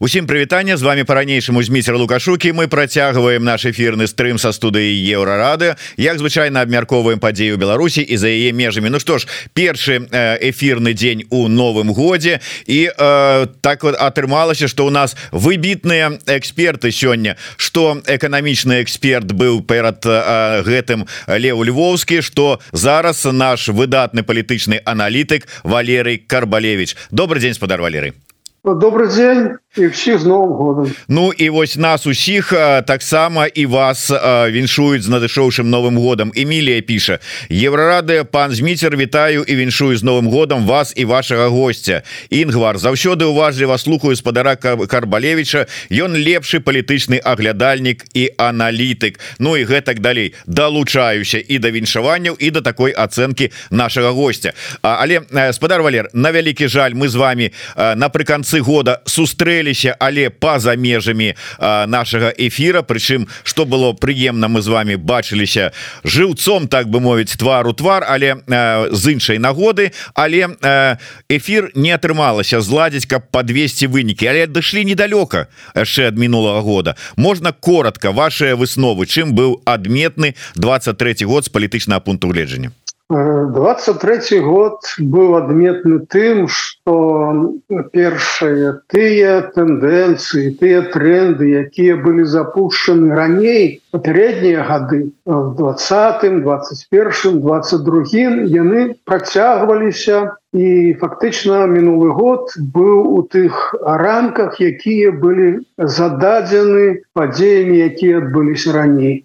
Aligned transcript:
Усім 0.00 0.26
прывітання 0.26 0.76
з 0.76 0.82
вами 0.82 1.04
по-ранейшаму 1.04 1.62
зміцер 1.62 1.96
лукашукі. 1.96 2.52
Мы 2.52 2.68
працягваем 2.68 3.44
наш 3.44 3.64
эфірны 3.64 4.04
стрым 4.04 4.36
са 4.36 4.52
студыі 4.52 4.92
еўрарады. 4.92 5.80
Як 5.96 6.18
звычайна 6.20 6.60
абмяркоўваем 6.60 7.16
падзею 7.16 7.56
Беларусі 7.56 8.04
і 8.04 8.16
за 8.16 8.28
яе 8.28 8.52
межамі. 8.52 8.92
Ну 8.92 9.00
што 9.00 9.16
ж 9.16 9.24
першы 9.56 10.04
эфірны 10.44 10.92
дзень 10.92 11.24
у 11.30 11.48
новым 11.48 11.96
годзе. 11.96 12.40
І 12.66 12.92
э, 12.92 13.46
так 13.64 13.84
вот 13.84 13.96
атрымалася 13.96 14.68
что 14.68 14.84
у 14.84 14.90
нас 14.90 15.16
выбітныя 15.32 16.20
эксперты 16.28 16.92
сёння. 16.92 17.40
Что 17.56 17.96
эканамічны 18.04 18.84
эксперт 18.84 19.32
быў 19.32 19.64
перад 19.64 20.04
э, 20.04 20.60
гэтым 20.60 21.08
Леў 21.24 21.64
Львовскі 21.64 22.20
что 22.20 22.60
зараз 22.72 23.24
наш 23.24 23.72
выдатны 23.72 24.20
палітычны 24.20 24.82
аналітык 24.84 25.48
Валерый 25.64 26.18
Карбалевич 26.18 26.96
добрый 27.10 27.40
день 27.40 27.54
спадар 27.54 27.80
Валерый 27.80 28.12
добрый 28.74 29.08
день 29.14 29.58
і 29.76 29.86
всіх 29.86 30.18
з 30.18 30.24
новым 30.24 30.52
годом. 30.52 30.92
Ну 31.08 31.32
і 31.32 31.50
вось 31.50 31.76
нас 31.76 32.06
усіх 32.06 32.52
таксама 32.86 33.46
і 33.46 33.66
вас 33.66 34.10
віншуюць 34.50 35.02
з 35.02 35.08
надышоўшым 35.08 35.68
новым 35.68 35.98
годам 35.98 36.32
Эмілія 36.32 36.80
піша 36.80 37.18
Еўрарады 37.50 38.24
пан 38.24 38.52
зміцер 38.52 38.96
вітаю 38.96 39.44
і 39.44 39.54
віншую 39.56 39.96
з 39.96 40.02
новым 40.02 40.30
годам 40.30 40.66
вас 40.66 40.92
і 40.96 41.04
вашага 41.04 41.48
гостця 41.48 42.02
Інгвар 42.30 42.78
заўсёды 42.78 43.24
уважліва 43.24 43.78
слухаю 43.78 44.16
спадара 44.16 44.56
карбалевича 44.56 45.66
ён 45.90 46.16
лепшы 46.16 46.60
палітычны 46.60 47.20
аглядальнік 47.24 48.04
і 48.14 48.30
аналітык. 48.38 49.20
Ну 49.38 49.56
і 49.56 49.64
гэтак 49.64 50.00
далей. 50.00 50.34
Далучаюся 50.46 51.42
і 51.48 51.58
да 51.58 51.70
віншаванняў 51.70 52.36
і 52.38 52.50
да 52.50 52.60
такой 52.60 52.92
ацэнкі 52.96 53.52
нашага 53.70 54.10
гостя 54.10 54.52
але 54.82 55.20
спадар 55.52 55.82
Валер 55.82 56.08
на 56.12 56.32
вялікі 56.32 56.68
жаль 56.68 56.94
мы 56.94 57.08
з 57.08 57.14
вами 57.14 57.52
напрыканцы 57.76 58.55
года 58.60 59.00
сустрэлі 59.06 59.46
сустрэліся 59.46 59.96
але 59.98 60.30
па-за 60.30 60.76
межамі 60.76 61.34
нашага 61.60 62.32
эфира. 62.38 62.82
Прычым 62.82 63.28
что 63.44 63.64
было 63.64 63.92
прыемна 63.92 64.48
мы 64.48 64.62
з 64.62 64.68
вами 64.68 64.94
бачыліся 64.96 65.72
жыўцом 66.04 66.68
так 66.68 66.88
бы 66.88 67.00
мовіць 67.00 67.36
твару 67.36 67.72
твар 67.72 68.04
але 68.08 68.36
з 68.90 69.12
іншай 69.12 69.38
нагоды. 69.38 69.92
Але 70.14 70.56
эфир 71.28 71.70
не 71.74 71.92
атрымалася 71.92 72.60
зладзіць 72.60 73.06
каб 73.06 73.30
подвесці 73.30 73.86
вынікі. 73.86 74.26
Але 74.26 74.46
дышлі 74.46 74.84
недалёка 74.84 75.46
яшчэ 75.74 76.08
ад 76.08 76.18
мінулага 76.18 76.60
года. 76.60 76.96
Можна 77.16 77.52
коротко 77.52 78.12
ваши 78.12 78.54
высновы 78.54 79.06
чым 79.06 79.34
быў 79.34 79.62
адметны 79.64 80.34
23 80.56 81.24
год 81.24 81.44
з 81.44 81.48
палітычнага 81.48 82.00
пункту 82.00 82.28
гледжання 82.28 82.72
23 83.08 84.40
год 84.42 84.82
быў 84.98 85.36
адметны 85.38 85.98
тым 86.10 86.48
что 86.50 86.94
першыя 87.94 88.72
тыя 88.90 89.34
тэндэнцыі 89.54 90.50
тыя 90.58 90.80
тренды 90.90 91.46
якія 91.62 91.94
былі 92.02 92.26
запушчаны 92.26 93.14
раней 93.14 93.78
папярэднія 93.94 94.66
гады 94.66 94.98
в 95.22 95.54
двадцатым 95.54 96.42
21 96.42 97.38
22 97.46 98.02
яны 98.50 98.98
працягваліся 99.06 100.34
і 100.50 100.98
фактычна 100.98 101.62
мінулы 101.70 102.10
год 102.10 102.58
быў 102.58 103.06
у 103.06 103.22
тых 103.22 103.70
рамках 104.02 104.58
якія 104.58 105.14
былі 105.14 105.62
зададзены 105.78 107.06
падзеямі 107.14 107.78
якія 107.86 108.18
адбыліся 108.24 108.74
раней 108.74 109.22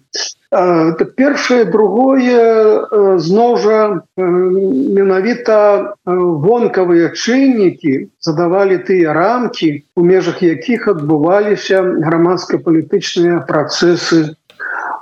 першае 1.16 1.64
другое 1.64 3.16
зноў 3.16 3.56
жа 3.56 4.04
менавіта 4.16 5.96
вонкавыя 6.04 7.08
чыннікі 7.16 8.12
задавалі 8.20 8.76
тыя 8.84 9.16
рамкі 9.16 9.84
у 9.96 10.04
межах 10.04 10.42
якіх 10.44 10.88
адбываліся 10.92 11.80
грамадска-палітычныя 12.04 13.48
працэсы 13.48 14.36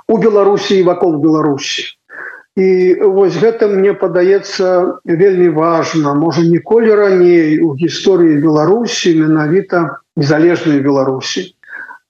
у 0.07 0.17
Беларусі 0.17 0.83
вакол 0.87 1.19
Беларусі 1.19 1.99
і 2.55 2.95
вось 3.11 3.35
гэта 3.35 3.67
мне 3.67 3.91
падаецца 3.91 4.99
вельмі 5.03 5.51
важна 5.51 6.15
можа 6.15 6.47
ніколі 6.47 6.95
раней 6.95 7.59
у 7.59 7.75
гісторыі 7.75 8.39
Беларусі 8.39 9.19
менавіта 9.19 9.99
незалежнай 10.15 10.79
Беларусі 10.79 11.51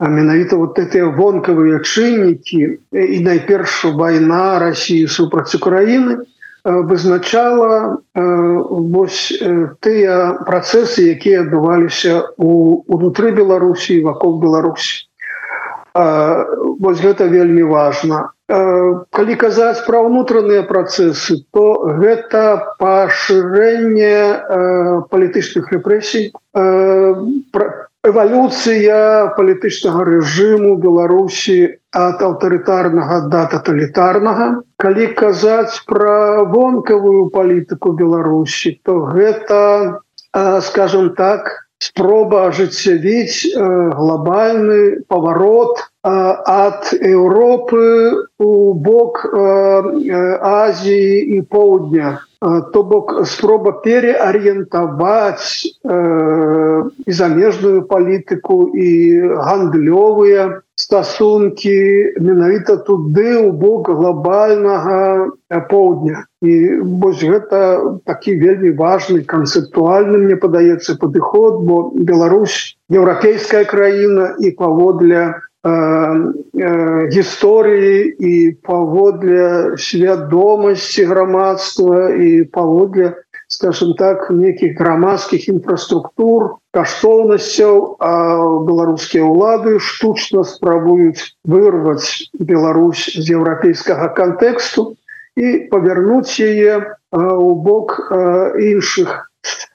менавіта 0.09 0.55
вот 0.55 0.79
эти 0.79 1.03
вонкавыя 1.05 1.79
чыннікі 1.85 2.81
і 2.91 3.19
найперш 3.21 3.85
вайна 3.93 4.59
Росіі 4.59 5.07
супраць 5.07 5.53
Украіны 5.55 6.25
вызначала 6.63 8.01
вось 8.13 9.33
тыя 9.81 10.41
працэсы 10.45 11.13
якія 11.13 11.45
адбываліся 11.45 12.33
унутры 12.37 13.31
Беларусі 13.31 14.01
вакол 14.01 14.41
Беларусі. 14.41 15.05
Вось 15.93 17.01
гэта 17.01 17.25
вельмі 17.27 17.63
важна. 17.69 18.31
Калі 18.47 19.35
казаць 19.35 19.85
пра 19.85 20.01
ўнутраныя 20.05 20.63
працэсы 20.67 21.45
то 21.53 21.93
гэта 21.97 22.75
пашырэнне 22.79 24.17
палітычных 25.09 25.71
рэпрэсій 25.71 26.33
эвалюцыя 28.09 28.99
палітычнага 29.37 30.03
рэжыму 30.07 30.69
Беларусі 30.83 31.57
ад 32.03 32.23
аўтарытарнага 32.27 33.17
да 33.33 33.41
таталітарнага 33.51 34.47
калі 34.81 35.05
казаць 35.19 35.85
пра 35.91 36.15
вонкавую 36.53 37.29
палітыку 37.35 37.93
Беларусі 37.99 38.73
то 38.89 38.95
гэта 39.11 39.59
скажем 40.69 41.11
так 41.19 41.53
спроба 41.77 42.47
ажыццявіць 42.49 43.53
глобальны 43.99 45.05
паварот 45.05 45.85
ад 46.01 46.89
Еўропы 46.97 47.85
у 48.41 48.51
бок 48.89 49.21
Азіі 49.29 51.37
і 51.37 51.45
поўдня 51.53 52.17
то 52.41 52.83
бок 52.83 53.21
спроба 53.29 53.71
переарыентаваць 53.85 55.61
э, 55.85 56.83
і 57.05 57.11
замежную 57.13 57.85
палітыку 57.85 58.65
і 58.73 58.89
гандлёвыя 59.45 60.65
стасункі 60.73 61.77
менавіта 62.17 62.81
туды 62.81 63.37
у 63.37 63.51
бок 63.53 63.93
глобальнага 63.93 65.29
поўдня. 65.69 66.25
І 66.41 66.81
вось 66.81 67.21
гэта 67.21 68.01
такі 68.09 68.33
вельмі 68.41 68.73
важны 68.73 69.21
канцэптуальны 69.21 70.25
мне 70.25 70.35
падаецца 70.35 70.97
падыход 70.97 71.61
бо 71.61 71.93
Беларусь 71.93 72.73
еўрапейская 72.89 73.69
краіна 73.69 74.33
і 74.41 74.49
паводле 74.57 75.37
гісторыі 77.13 78.15
і 78.17 78.51
паводле 78.65 79.77
свядомасці 79.77 81.03
грамадства 81.05 82.09
і 82.09 82.43
паводле 82.49 83.13
скажем 83.51 83.93
так 83.93 84.31
нейкіх 84.31 84.79
грамадскіх 84.79 85.49
інфраструктур 85.51 86.57
каштоўнасцяў 86.73 87.99
беларускія 88.65 89.27
ўлады 89.27 89.77
штучна 89.77 90.43
спрабуюць 90.47 91.35
вырваць 91.45 92.31
Беларусь 92.39 93.11
з 93.13 93.25
еўрапейскага 93.37 94.07
кантэксту 94.17 94.95
і 95.35 95.67
павярнуць 95.69 96.39
яе 96.39 96.97
у 97.11 97.51
бок 97.59 97.99
іншых 98.55 99.30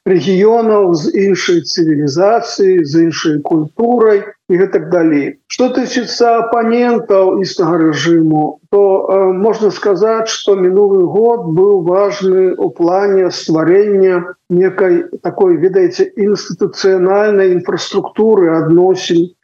рэгіёнаў 0.06 0.94
з 0.94 1.10
іншай 1.26 1.60
цывілізацыі 1.66 2.84
з 2.86 3.02
іншай 3.06 3.38
культурай 3.42 4.22
і 4.48 4.58
гэтак 4.60 4.90
далей. 4.90 5.42
Что 5.50 5.68
тычыцца 5.74 6.46
апанентаў 6.46 7.42
існага 7.42 7.82
рэжыму 7.82 8.62
то 8.70 8.82
э, 8.82 9.32
можна 9.32 9.70
сказаць 9.74 10.30
что 10.30 10.54
мінулы 10.54 11.02
год 11.10 11.50
быў 11.58 11.82
важны 11.82 12.54
у 12.54 12.70
плане 12.70 13.30
стварення 13.30 14.36
некай 14.50 15.02
такой 15.26 15.56
ведаеце 15.56 16.06
інстытуцыянальнай 16.14 17.50
інфраструктуры 17.58 18.54
адносін 18.62 19.34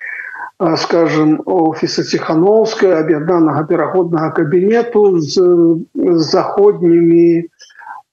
скажем 0.76 1.42
офіса 1.46 2.04
ціхановская 2.06 3.00
аб'яднанага 3.00 3.66
пераходнага 3.66 4.30
кабінету 4.30 5.18
з, 5.18 5.42
з 5.94 6.22
заходнімі 6.22 7.50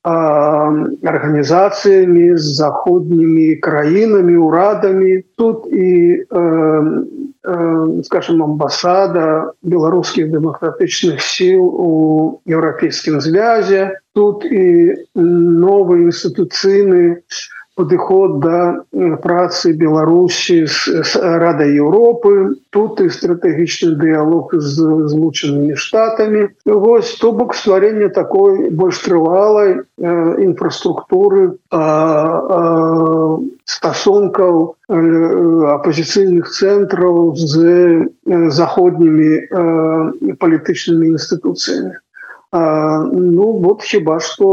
арганізацыямі 0.03 2.37
з 2.37 2.55
заходнімі 2.55 3.55
краінамі 3.55 4.35
урадамі 4.35 5.23
тут 5.35 5.67
і 5.67 6.23
э, 6.23 7.03
э, 7.43 8.03
скажем 8.07 8.43
амбасада 8.43 9.51
беларускіх 9.61 10.31
дэмакратычных 10.31 11.19
сіл 11.19 11.67
у 11.67 12.39
еўрапейскім 12.47 13.19
звязе 13.19 13.99
тут 14.15 14.47
і 14.47 14.95
новы 15.19 16.07
інстытуцыйны 16.07 17.19
падыход 17.79 18.39
да 18.43 18.83
працы 19.23 19.71
Беларусі 19.71 20.67
з 20.67 21.15
рада 21.15 21.63
Еўропы 21.63 22.59
тут 22.75 22.99
і 22.99 23.07
стратэгічны 23.07 23.95
дыялог 23.95 24.51
з 24.51 25.07
злучанымі 25.13 25.79
штатамі. 25.79 26.41
Вось 26.67 27.15
то 27.21 27.31
бок 27.31 27.55
стварэнне 27.55 28.09
такой 28.11 28.67
больш 28.75 28.99
трывалай 29.05 29.79
інфраструктуры 30.43 31.55
стасункаў 33.63 34.75
апозіцыйных 35.79 36.51
цэнтраў 36.51 37.31
з 37.39 37.55
заходнімі 38.59 40.35
палітычнымі 40.43 41.15
інстытуцыямі 41.15 41.95
ну 42.51 43.59
вот 43.61 43.83
хіба 43.83 44.17
што 44.19 44.49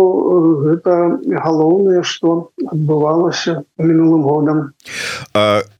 гэта 0.69 1.17
галоўнае 1.25 2.05
што 2.05 2.53
адбывалася 2.69 3.65
мінулым 3.81 4.21
годам. 4.21 4.77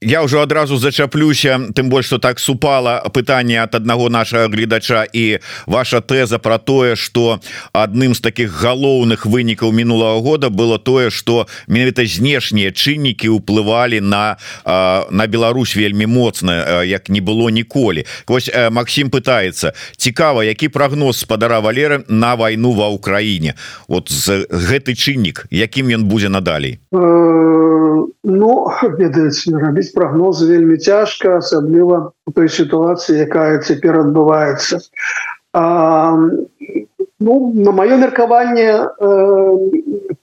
Я 0.01 0.25
ўжо 0.25 0.41
адразу 0.41 0.81
зачаплюся 0.81 1.61
тым 1.77 1.93
больш 1.93 2.09
што 2.09 2.19
так 2.19 2.41
супала 2.41 3.05
пытанне 3.13 3.61
ад 3.61 3.77
аднаго 3.77 4.09
нашага 4.09 4.49
гледача 4.49 5.05
і 5.05 5.45
ваша 5.69 6.01
тэза 6.01 6.41
про 6.41 6.57
тое 6.57 6.97
что 6.97 7.41
адным 7.77 8.17
з 8.17 8.25
таких 8.25 8.49
галоўных 8.49 9.29
вынікаў 9.29 9.77
мінулого 9.77 10.17
года 10.25 10.49
было 10.49 10.79
тое 10.79 11.11
что 11.11 11.47
менавіта 11.69 12.09
знешнія 12.09 12.73
чыннікі 12.73 13.29
ўплывалі 13.29 14.01
на 14.01 14.41
на 14.65 15.25
Беларусь 15.29 15.77
вельмі 15.77 16.07
моцна 16.09 16.81
як 16.81 17.13
не 17.13 17.21
было 17.21 17.53
ніколі. 17.53 18.09
Вось 18.27 18.49
Макссім 18.49 19.13
пытается 19.13 19.77
цікава 20.01 20.49
які 20.49 20.73
прогноз 20.73 21.21
спадара 21.21 21.61
валеры 21.61 22.06
на 22.09 22.35
войну 22.37 22.73
ва 22.73 22.89
Украіне 22.89 23.55
вот 23.89 24.11
з 24.11 24.47
гэты 24.51 24.95
чыннік 24.95 25.47
якім 25.51 25.89
ён 25.91 26.05
будзе 26.05 26.29
надалей? 26.29 26.79
Э, 26.93 27.77
Ну 28.27 28.67
ведаеце 28.99 29.55
рабіць 29.55 29.95
прогнозы 29.95 30.51
вельмі 30.51 30.77
цяжка 30.83 31.39
асабліва 31.39 32.11
у 32.27 32.33
той 32.35 32.51
сітуацыі 32.51 33.23
якая 33.23 33.63
цяпер 33.63 34.03
адбываецца 34.03 34.83
Ну 37.19 37.53
на 37.55 37.73
маё 37.73 37.97
меркаванне 37.97 38.69
э, 38.77 39.57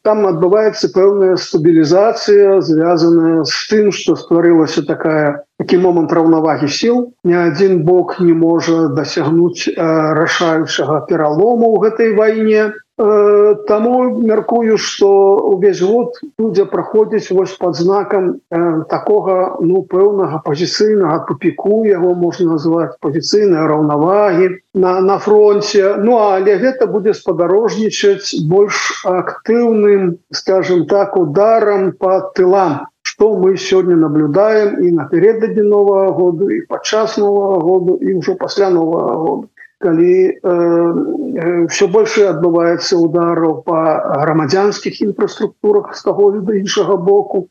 там 0.05 0.27
адбываецца 0.29 0.91
пэўная 0.93 1.37
стабілізацыя 1.41 2.61
звязаная 2.61 3.41
з 3.49 3.55
тым 3.71 3.89
што 3.89 4.13
стварылася 4.19 4.85
такая 4.85 5.41
такі 5.57 5.81
момант 5.81 6.13
раўнавагі 6.13 6.69
сіл 6.69 7.01
ні 7.25 7.39
адзін 7.49 7.81
бок 7.89 8.19
не 8.21 8.37
можа 8.37 8.93
дасягнуць 8.93 9.65
э, 9.65 9.73
рашаючага 10.21 11.01
пералому 11.09 11.73
ў 11.73 11.77
гэтай 11.87 12.13
вайне 12.13 12.69
Э, 12.69 12.82
Таму 12.95 14.21
мяркую, 14.21 14.77
што 14.77 15.07
увесь 15.49 15.81
год 15.81 16.19
будзе 16.37 16.65
праходзіць 16.69 17.33
вось 17.33 17.55
пад 17.57 17.73
знакам 17.73 18.27
э, 18.53 18.59
такога 18.89 19.57
ну 19.65 19.81
пэўнага 19.81 20.41
пазіцыйнага 20.45 21.25
тупіку 21.25 21.81
яго 21.89 22.13
можна 22.13 22.53
назваць 22.53 22.93
пазіцыйныя 23.01 23.65
раўнавагі 23.65 24.49
на, 24.77 25.01
на 25.01 25.17
фронте 25.17 25.97
Ну 26.05 26.19
але 26.21 26.53
гэта 26.61 26.85
будзе 26.85 27.17
спадарожнічаць 27.17 28.45
больш 28.45 29.01
актыўным 29.09 30.19
скажем 30.29 30.85
так 30.85 31.17
ударам 31.17 31.93
по 31.97 32.19
тылам 32.37 32.93
что 33.01 33.33
мы 33.37 33.57
сёння 33.57 33.95
наблюдаем 33.95 34.77
і 34.85 34.91
напередадзе 34.91 35.63
нового 35.63 36.13
году 36.13 36.49
і 36.49 36.61
падчас 36.69 37.17
нового 37.17 37.57
году 37.59 37.97
і 37.97 38.21
ўжо 38.21 38.37
пасля 38.37 38.69
нового 38.69 39.17
года 39.17 39.47
калі 39.83 40.15
э, 40.15 40.33
э, 40.39 41.67
все 41.67 41.87
больше 41.91 42.27
адбываецца 42.31 42.97
удараў 43.03 43.61
по 43.67 43.77
грамадзянскіх 44.23 45.01
інфраструктурах 45.03 45.95
з 45.95 46.03
таго 46.07 46.31
да 46.39 46.55
іншага 46.55 46.95
боку. 46.95 47.47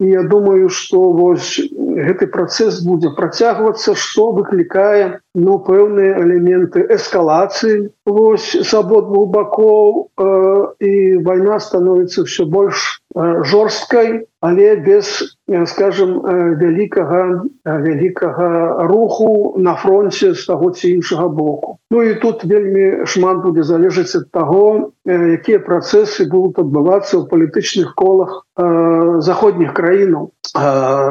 І 0.00 0.06
я 0.10 0.22
думаю 0.22 0.68
что 0.68 1.12
вось 1.12 1.60
гэты 1.78 2.26
працэс 2.26 2.80
будзе 2.82 3.12
працягвацца 3.14 3.94
что 3.94 4.32
выклікае 4.34 5.20
ну 5.38 5.58
пэўныя 5.68 6.18
элементы 6.24 6.82
эскалацыі 6.96 7.92
вось 8.06 8.48
с 8.58 8.74
абодвух 8.74 9.30
бакоў 9.30 10.10
э, 10.18 10.32
і 10.80 11.22
вайна 11.22 11.60
становіцца 11.62 12.26
все 12.26 12.44
больш 12.44 12.82
э, 12.82 13.03
жорсткай 13.14 14.26
але 14.44 14.76
без 14.76 15.38
э, 15.48 15.64
скажем 15.66 16.20
э, 16.20 16.54
вялікага 16.60 17.48
э, 17.64 17.80
вялікага 17.80 18.84
руху 18.84 19.54
на 19.56 19.74
фронте 19.74 20.34
з 20.34 20.44
таго 20.44 20.70
ці 20.70 20.90
іншага 21.00 21.28
боку. 21.28 21.78
Ну 21.90 22.02
і 22.02 22.14
тут 22.20 22.44
вельмі 22.44 23.06
шмат 23.08 23.40
будзе 23.40 23.64
залежаць 23.64 24.12
ад 24.20 24.28
таго 24.36 24.92
якія 25.08 25.64
працэсы 25.64 26.28
будуць 26.28 26.60
адбывацца 26.60 27.16
ў 27.16 27.28
палітычных 27.32 27.96
колах 27.96 28.44
заходніх 29.24 29.72
краінаў. 29.74 30.30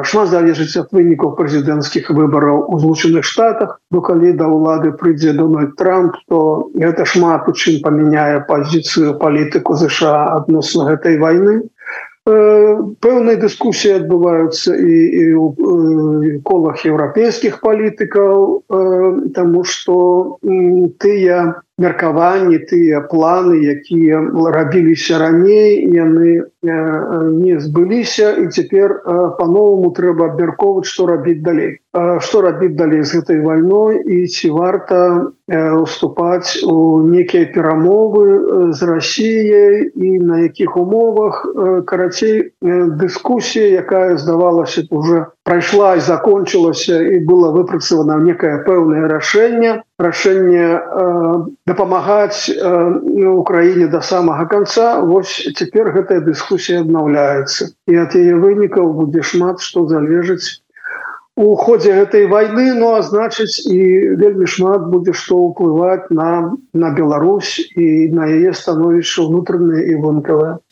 Шмат 0.08 0.28
залежыць 0.30 0.78
ад 0.78 0.94
вынікаў 0.94 1.34
прэзідэнцкіх 1.34 2.10
выбараў 2.10 2.70
у 2.70 2.78
злучаных 2.78 3.26
штатах. 3.26 3.82
Бо 3.90 4.00
калі 4.00 4.32
да 4.38 4.46
ўлады 4.46 4.94
прыйдзе 4.94 5.34
дональд 5.34 5.74
трамп 5.74 6.14
то 6.30 6.70
гэта 6.74 7.02
шмат 7.02 7.50
у 7.50 7.52
чым 7.52 7.82
памяняе 7.82 8.46
пазіцыю 8.46 9.18
палітыку 9.18 9.74
ЗША 9.74 10.38
адносна 10.38 10.86
гэтай 10.94 11.18
войны 11.18 11.66
пэўныя 12.24 13.36
дыскусіі 13.36 13.96
адбываюцца 14.00 14.72
і, 14.80 14.96
і 15.20 15.24
у 15.36 16.40
колах 16.48 16.84
еўрапейскіх 16.88 17.60
палітыкаў 17.60 18.64
тому 19.36 19.64
что 19.64 19.98
тыя 21.04 21.38
меркаванні 21.78 22.58
тыя 22.70 23.02
планы 23.10 23.58
якія 23.58 24.22
рабіліся 24.54 25.18
раней 25.18 25.82
яны 25.90 26.46
не 26.62 27.54
збыліся 27.60 28.30
і 28.40 28.46
цяпер 28.48 29.02
по-новому 29.38 29.90
трэба 29.90 30.30
абмярковаць 30.32 30.86
што 30.86 31.06
рабіць 31.10 31.42
далей. 31.42 31.78
Што 31.94 32.42
рабіць 32.46 32.78
далей 32.78 33.02
з 33.02 33.18
гэтай 33.18 33.42
вайной 33.42 34.00
і 34.06 34.26
ці 34.26 34.50
варта 34.54 35.30
уступаць 35.50 36.62
у 36.62 37.02
некія 37.02 37.50
перамовы 37.50 38.72
з 38.72 38.80
Росіяй 38.82 39.90
і 39.94 40.10
на 40.20 40.46
якіх 40.46 40.76
умовах 40.76 41.44
карацей 41.86 42.54
дыскусія 42.62 43.82
якая 43.82 44.16
здавалася 44.16 44.86
уже 44.90 45.26
прайшла 45.44 45.94
і 45.96 46.00
закончылася 46.00 47.00
і 47.04 47.20
было 47.28 47.52
выпрацавана 47.52 48.16
некае 48.24 48.64
пэўнае 48.64 49.04
рашэнне 49.12 49.84
рашэнне 50.00 50.64
э, 50.64 51.04
дапамагаць 51.66 52.48
э, 52.48 53.28
Украіне 53.34 53.86
да 53.92 54.00
самага 54.00 54.46
конца. 54.46 55.00
Вось 55.00 55.36
цяпер 55.54 55.92
гэтая 55.92 56.20
дыскусія 56.24 56.80
аднаўляецца 56.80 57.70
і 57.86 58.00
ад 58.02 58.16
яе 58.16 58.34
вынікаў 58.40 58.92
будзе 58.98 59.22
шмат 59.22 59.60
што 59.60 59.86
залежыць 59.86 60.63
у 61.36 61.56
ходзе 61.56 61.90
гэтай 61.98 62.26
войны 62.30 62.78
ну 62.78 62.94
а 62.94 63.02
значыць 63.02 63.66
і 63.66 64.14
вельмі 64.14 64.46
шмат 64.46 64.86
будзе 64.86 65.10
што 65.10 65.34
ўплываць 65.50 66.06
на 66.14 66.54
на 66.70 66.94
Беларусь 66.94 67.58
і 67.74 68.06
на 68.14 68.30
яе 68.30 68.54
становішча 68.54 69.26
ўнутранае 69.26 69.82
і 69.90 69.94
вонкавае. 69.98 70.62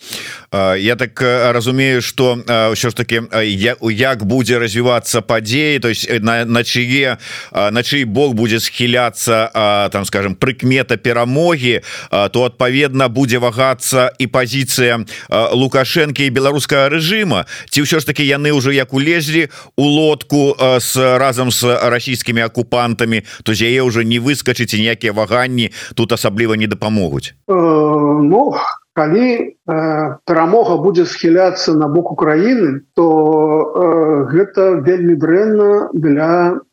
Я 0.79 0.94
так 0.94 1.19
разумею 1.19 1.99
что 1.99 2.38
ўсё 2.47 2.91
ж 2.91 2.94
таки 2.94 3.26
я 3.43 3.75
як 3.82 4.23
будзе 4.23 4.62
развівацца 4.62 5.19
падзеі 5.23 5.82
то 5.82 5.88
есть 5.91 6.06
на, 6.23 6.44
на 6.44 6.62
чые 6.62 7.19
на 7.50 7.82
чый 7.82 8.05
бок 8.05 8.39
будзе 8.39 8.63
схіляцца 8.63 9.91
там 9.91 10.06
скажем 10.06 10.39
прыкмета 10.39 10.94
перамогі 10.94 11.82
то 12.31 12.39
адпаведна 12.46 13.10
будзе 13.10 13.43
вагацца 13.43 14.15
і 14.15 14.31
пазіцыя 14.31 15.03
лукашэнкі 15.29 16.31
беларускага 16.31 16.87
рэжыма. 16.87 17.51
Ці 17.67 17.82
ўсё 17.82 17.98
ж 17.98 18.06
таки 18.06 18.22
яны 18.22 18.55
ўжо 18.55 18.70
як 18.70 18.94
улезлі 18.94 19.51
у 19.75 19.91
лодку 19.91 20.52
с 20.81 20.97
разам 20.97 21.51
с 21.51 21.63
расійскімі 21.65 22.41
акупантамі 22.43 23.23
то 23.43 23.55
з 23.55 23.63
яе 23.69 23.82
уже 23.82 24.05
не 24.05 24.21
выскачыць 24.21 24.77
ніякія 24.77 25.13
ваганні 25.13 25.73
тут 25.94 26.13
асабліва 26.13 26.56
не 26.56 26.67
дапамогуць 26.67 27.35
э, 27.49 27.55
ну 27.55 28.55
калі 28.93 29.29
э, 29.32 30.17
перамога 30.25 30.77
будзе 30.77 31.05
схіляцца 31.09 31.73
на 31.75 31.89
бок 31.89 32.13
Украіны 32.13 32.85
то 32.94 33.06
э, 33.09 34.25
гэта 34.29 34.85
вельмі 34.85 35.17
дрэнна 35.17 35.89
для 35.93 36.31
э, 36.53 36.71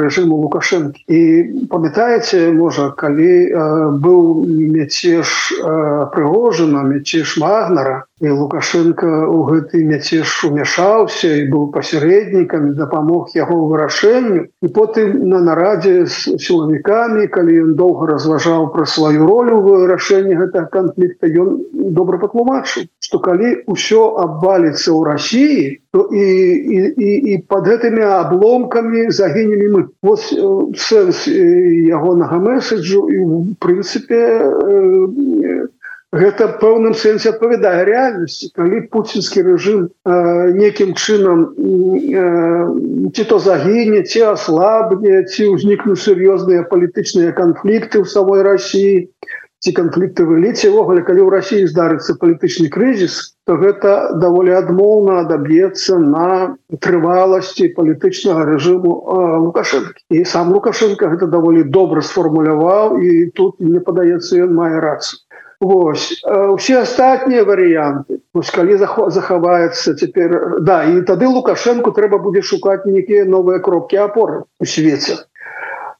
рэжыму 0.00 0.38
лукашэнкі 0.44 1.04
і 1.08 1.20
памятаеце 1.72 2.52
можа 2.56 2.90
калі 3.02 3.32
э, 3.48 3.66
быў 4.04 4.46
мяцеж 4.46 5.28
э, 5.58 6.06
прыгожана 6.14 6.82
мяцеж 6.88 7.36
магнара 7.42 8.04
і 8.22 8.30
лукашенко 8.38 9.26
у 9.26 9.42
гэты 9.50 9.82
мяцеж 9.82 10.30
умяшаўся 10.46 11.30
і 11.42 11.48
быў 11.50 11.70
пасярэднікамі 11.74 12.74
дапамог 12.78 13.34
яго 13.34 13.58
вырашэнню 13.72 14.46
і 14.62 14.68
потым 14.78 15.26
на 15.32 15.42
нарадзе 15.42 16.06
з 16.06 16.38
сілавікамі 16.38 17.26
калі 17.34 17.58
ён 17.66 17.74
доўга 17.74 18.12
разважаў 18.14 18.70
пра 18.76 18.86
сваю 18.86 19.26
ролю 19.26 19.60
вырашэнні 19.66 20.38
гэтага 20.38 20.70
канфлікта 20.78 21.30
ён 21.44 21.58
добра 21.98 22.22
патлумачыў 22.22 22.86
што 23.02 23.18
калі 23.18 23.66
ўсё 23.66 24.02
абваліцца 24.22 24.88
ў 24.94 25.00
Росіі 25.10 25.62
то 25.92 26.08
і, 26.12 26.26
і, 26.78 26.78
і, 26.96 27.10
і 27.34 27.38
под 27.48 27.68
гэтымі 27.68 28.06
абломкамі 28.06 29.10
загінемі 29.22 29.68
мы 29.76 29.82
вот 30.02 30.26
сэнс 30.86 31.26
ягонага 31.30 32.42
месседжу 32.42 33.06
і 33.08 33.18
в 33.22 33.54
прынцыпе 33.62 34.22
гэта 36.12 36.46
пэўным 36.60 36.92
сэнсе 36.92 37.30
адпавядае 37.32 37.84
рэальнасці 37.88 38.52
калі 38.56 38.80
пуцінскі 38.92 39.44
рэжым 39.48 39.86
э, 39.88 40.16
некім 40.52 40.92
чынам 40.92 41.56
э, 41.56 43.08
ці 43.16 43.24
то 43.30 43.38
загіне 43.40 44.02
ці 44.04 44.36
аслабне 44.36 45.24
ці 45.24 45.48
ўзнікнуць 45.56 46.04
сур'ёзныя 46.04 46.68
палітычныя 46.68 47.32
канфлікты 47.32 48.04
ў 48.04 48.06
самой 48.12 48.44
Росіі 48.44 49.08
ці 49.62 49.70
канфлікты 49.78 50.26
выліце 50.26 50.70
ввогуле 50.74 51.06
калі 51.06 51.22
ў 51.22 51.28
Росіі 51.38 51.70
здарыцца 51.70 52.18
палітычны 52.18 52.66
крызіс 52.74 53.38
то 53.46 53.54
гэта 53.60 54.18
даволі 54.22 54.54
адмоўна 54.58 55.22
адаб'ецца 55.22 55.98
на 56.02 56.26
трываласці 56.82 57.70
палітычнага 57.78 58.46
рэжыму 58.50 58.92
лукашэнкі. 59.46 60.02
І 60.18 60.24
сам 60.26 60.50
лукашенко 60.54 61.10
гэта 61.14 61.30
даволі 61.30 61.62
добра 61.78 62.02
сфармуляваў 62.02 62.98
і 62.98 63.30
тут 63.38 63.62
мне 63.62 63.78
падаецца 63.78 64.42
ён 64.46 64.54
мае 64.58 64.82
рацыю. 64.82 65.22
Вось 65.62 66.10
усе 66.26 66.82
астатнія 66.82 67.46
варыянты. 67.46 68.18
Калі 68.34 68.78
захаваецца 68.82 69.94
цяпер 69.94 70.58
да 70.66 70.82
і 70.90 71.06
тады 71.06 71.30
лукашэнку 71.30 71.94
трэба 71.94 72.18
будзе 72.18 72.42
шукаць 72.42 72.82
нейкія 72.82 73.30
новыя 73.30 73.62
кропкі 73.62 74.02
апоры 74.10 74.42
у 74.58 74.66
свеце 74.66 75.22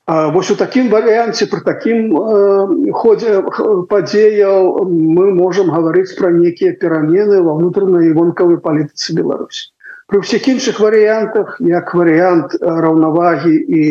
Вось 0.06 0.50
у 0.50 0.56
такім 0.58 0.88
варыянце 0.90 1.46
пры 1.46 1.62
такім 1.62 2.10
э, 2.10 2.90
ходзе 2.90 3.38
падзеяў 3.86 4.82
мы 4.90 5.30
можам 5.30 5.70
гаварыць 5.70 6.18
пра 6.18 6.34
нейкія 6.34 6.74
перамены 6.80 7.38
ва 7.46 7.54
ўнутранай 7.54 8.10
вонкавай 8.10 8.58
палітыцы 8.58 9.14
Беларусі. 9.14 9.70
Пры 10.10 10.26
ўсіх 10.26 10.48
іншых 10.50 10.82
варыянтах 10.82 11.54
як 11.62 11.94
варыянт 11.94 12.58
раўнавагі 12.58 13.54
і 13.54 13.82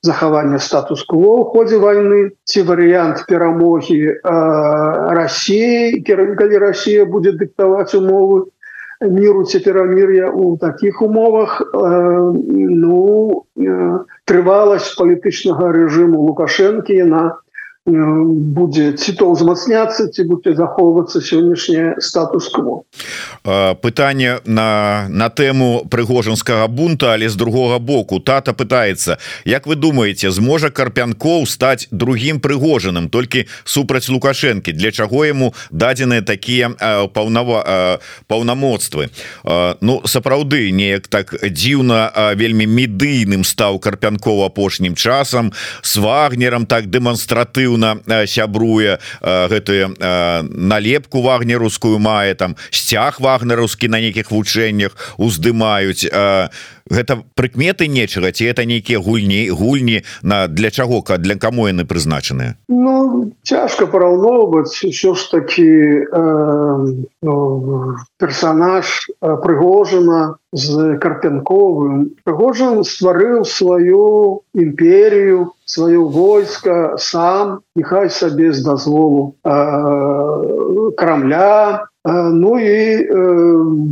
захавання 0.00 0.56
статус-кво 0.56 1.36
ў 1.36 1.44
ходзе 1.52 1.76
войны 1.84 2.32
ці 2.48 2.64
варыянт 2.64 3.28
перамогі 3.28 4.00
э, 4.08 4.16
Росіі 5.20 6.00
калі 6.00 6.64
Росія 6.64 7.04
будзе 7.04 7.36
дыктаваць 7.36 7.92
умовы 7.92 8.48
міру 9.00 9.44
ці 9.44 9.58
перамір'я 9.58 10.30
у 10.30 10.56
такіх 10.56 11.02
умовах 11.02 11.62
э, 11.62 12.32
ну 12.34 13.44
э, 13.56 13.98
трываласць 14.24 14.94
палітычнага 14.98 15.70
рэжыму 15.70 16.18
лукашэнкі 16.26 17.02
на 17.06 17.38
будзе 17.88 18.92
ці 18.92 19.12
то 19.16 19.32
ўзмацняцца 19.32 20.12
ці 20.12 20.22
будзе 20.28 20.52
захоўвацца 20.52 21.24
сённяшняе 21.24 21.96
статус-кво. 22.04 22.84
Пытанне 23.80 24.44
на 24.44 25.08
на 25.08 25.28
тэму 25.32 25.88
прыгожанскага 25.88 26.68
бунта 26.68 27.16
але 27.16 27.28
з 27.28 27.36
другога 27.36 27.78
боку. 27.78 28.20
Тата 28.20 28.52
пытаецца 28.52 29.16
Як 29.44 29.66
вы 29.66 29.76
думаете 29.76 30.30
зможа 30.30 30.70
карпянкоў 30.70 31.46
стаць 31.46 31.88
другім 31.90 32.40
прыгожаным 32.40 33.08
толькі 33.08 33.46
супраць 33.64 34.08
лукашэнкі? 34.08 34.72
Для 34.72 34.92
чаго 34.92 35.24
яму 35.24 35.54
дадзеныя 35.70 36.20
такія 36.22 36.68
паўнава 37.14 38.00
паўнамоцтвы? 38.28 39.08
Ну 39.80 40.02
сапраўды 40.04 40.70
неяк 40.70 41.08
так 41.08 41.32
дзіўна 41.40 42.34
вельмі 42.36 42.66
медыйным 42.68 43.44
стаў 43.44 43.80
карпянкова 43.80 44.52
апошнім 44.52 44.94
часам 44.94 45.52
с 45.80 45.96
вагнерам 45.96 46.66
так 46.66 46.92
дэманстратыўна 46.92 47.77
актыўна 47.78 48.26
сябруе 48.26 48.98
гэтую 49.22 49.94
налепку 50.50 51.22
вагнерускую 51.22 51.98
мае 51.98 52.34
там 52.34 52.56
сцяг 52.70 53.20
вагнерускі 53.20 53.88
на 53.88 54.00
нейкіх 54.00 54.30
вучэннях 54.30 54.92
уздымаюць. 55.18 56.08
Гэта 56.88 57.20
прыкметы 57.36 57.86
нечага 57.86 58.32
ці 58.32 58.48
это 58.48 58.64
нейкія 58.64 58.98
гульні 58.98 59.50
гульні 59.50 60.02
на 60.22 60.48
для 60.48 60.70
чаго 60.70 61.04
для 61.18 61.36
каму 61.36 61.68
яны 61.68 61.84
прызначаныя? 61.84 62.56
Ну 62.68 63.32
цяжка 63.44 63.86
параўноўваць 63.86 64.72
що 64.72 65.14
ж 65.14 65.30
такі 65.30 65.68
э, 65.68 66.24
ну, 67.22 67.34
персонаж 68.16 69.10
прыгожана 69.20 70.40
з 70.52 70.96
карпянковым. 70.96 72.16
Прыгожан 72.24 72.80
стварыў 72.80 73.44
сваю 73.44 74.40
імперію 74.54 75.52
сваё 75.68 76.08
войска 76.08 76.96
сам 76.96 77.60
нехай 77.78 78.10
сабе 78.10 78.52
з 78.52 78.66
дазволу 78.66 79.38
крамля 80.98 81.86
Ну 82.08 82.58
і 82.58 83.04
э, 83.04 83.22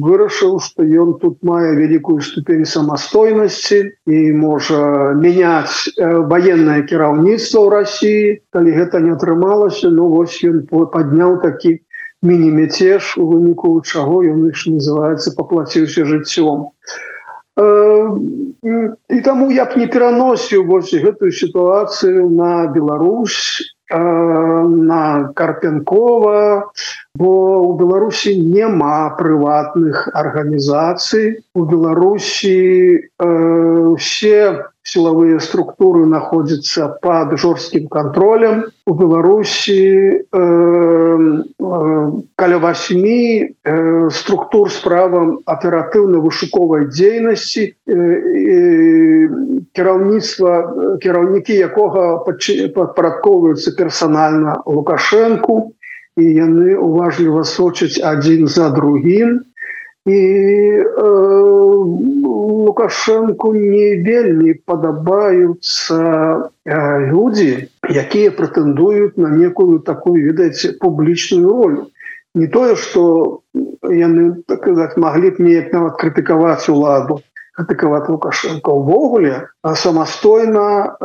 вырашыў, 0.00 0.56
што 0.62 0.84
ён 0.86 1.18
тут 1.20 1.42
мае 1.44 1.74
вялікую 1.76 2.22
ступень 2.24 2.64
самастойнасці 2.64 3.92
і 4.06 4.18
можа 4.32 5.12
мяняць 5.18 5.90
э, 5.90 6.24
ваеннае 6.24 6.86
кіраўніцтва 6.88 7.58
ў 7.60 7.68
рассіі. 7.74 8.38
Калі 8.56 8.70
гэта 8.72 9.02
не 9.04 9.12
атрымалася, 9.12 9.90
ну 9.90 10.08
вось 10.14 10.38
ён 10.46 10.64
падняў 10.70 11.42
такі 11.44 11.76
міні-мяцеж 12.22 13.18
у 13.20 13.26
выніку 13.34 13.74
чаго 13.84 14.24
ён 14.24 14.48
іх 14.48 14.64
называецца 14.64 15.36
паплаціўся 15.36 16.08
жыццём. 16.08 16.72
Э, 17.60 18.08
і 19.12 19.18
таму 19.20 19.50
я 19.52 19.68
б 19.68 19.76
не 19.76 19.90
пераносіў 19.92 20.64
вось 20.64 20.94
гэтую 20.94 21.36
сітуацыю 21.36 22.30
на 22.32 22.70
Беларусь 22.72 23.75
на 23.90 25.30
карпенкова 25.34 26.70
бо 27.14 27.30
у 27.62 27.72
беларусі 27.78 28.34
няма 28.42 29.14
прыватных 29.18 30.08
арганізацый 30.12 31.46
у 31.54 31.64
беларусі 31.64 32.58
э, 32.98 33.26
усе 33.94 34.66
силовые 34.86 35.40
структуры 35.40 36.06
находятся 36.06 36.88
под 36.88 37.38
жорсткім 37.38 37.88
контролем. 37.88 38.66
У 38.86 38.94
беларусі 38.94 39.82
э, 39.82 40.22
э, 40.32 42.12
каля 42.36 42.58
8 42.58 43.02
э, 43.02 44.10
структур 44.12 44.70
с 44.70 44.78
правом 44.78 45.40
аператыўна-вышуковай 45.44 46.86
дзейнасці 46.86 47.74
э, 47.74 47.92
э, 47.92 49.28
кіраўніцтва 49.74 50.52
кіраўнікі 51.02 51.54
якога 51.66 52.22
падпарадковваюцца 52.22 53.74
персональна 53.74 54.62
лукашэнку 54.66 55.74
і 56.16 56.24
яны 56.24 56.78
уважліва 56.78 57.42
сочаць 57.42 57.98
адзін 57.98 58.46
за 58.46 58.70
другим 58.70 59.42
і 60.06 60.18
э, 60.78 61.06
лукашэнку 62.22 63.52
не 63.54 63.98
вельмі 64.06 64.54
падабаюцца 64.62 65.98
э, 65.98 66.78
людзі 67.10 67.66
якія 67.90 68.30
прэтэндуюць 68.38 69.18
на 69.18 69.34
некую 69.34 69.82
такую 69.82 70.22
ведаеце 70.22 70.78
публічную 70.78 71.50
ролю 71.50 71.90
не 72.38 72.46
тое 72.46 72.76
что 72.76 73.42
яны 73.82 74.42
так 74.46 74.62
сказать 74.62 74.96
маглі 74.96 75.34
б 75.34 75.42
неяк 75.42 75.74
нават 75.74 75.98
крытыкаваць 75.98 76.70
уладу 76.70 77.25
атакаваць 77.56 78.08
лукашенко 78.08 78.72
увогуле 78.72 79.48
самастойна 79.74 80.96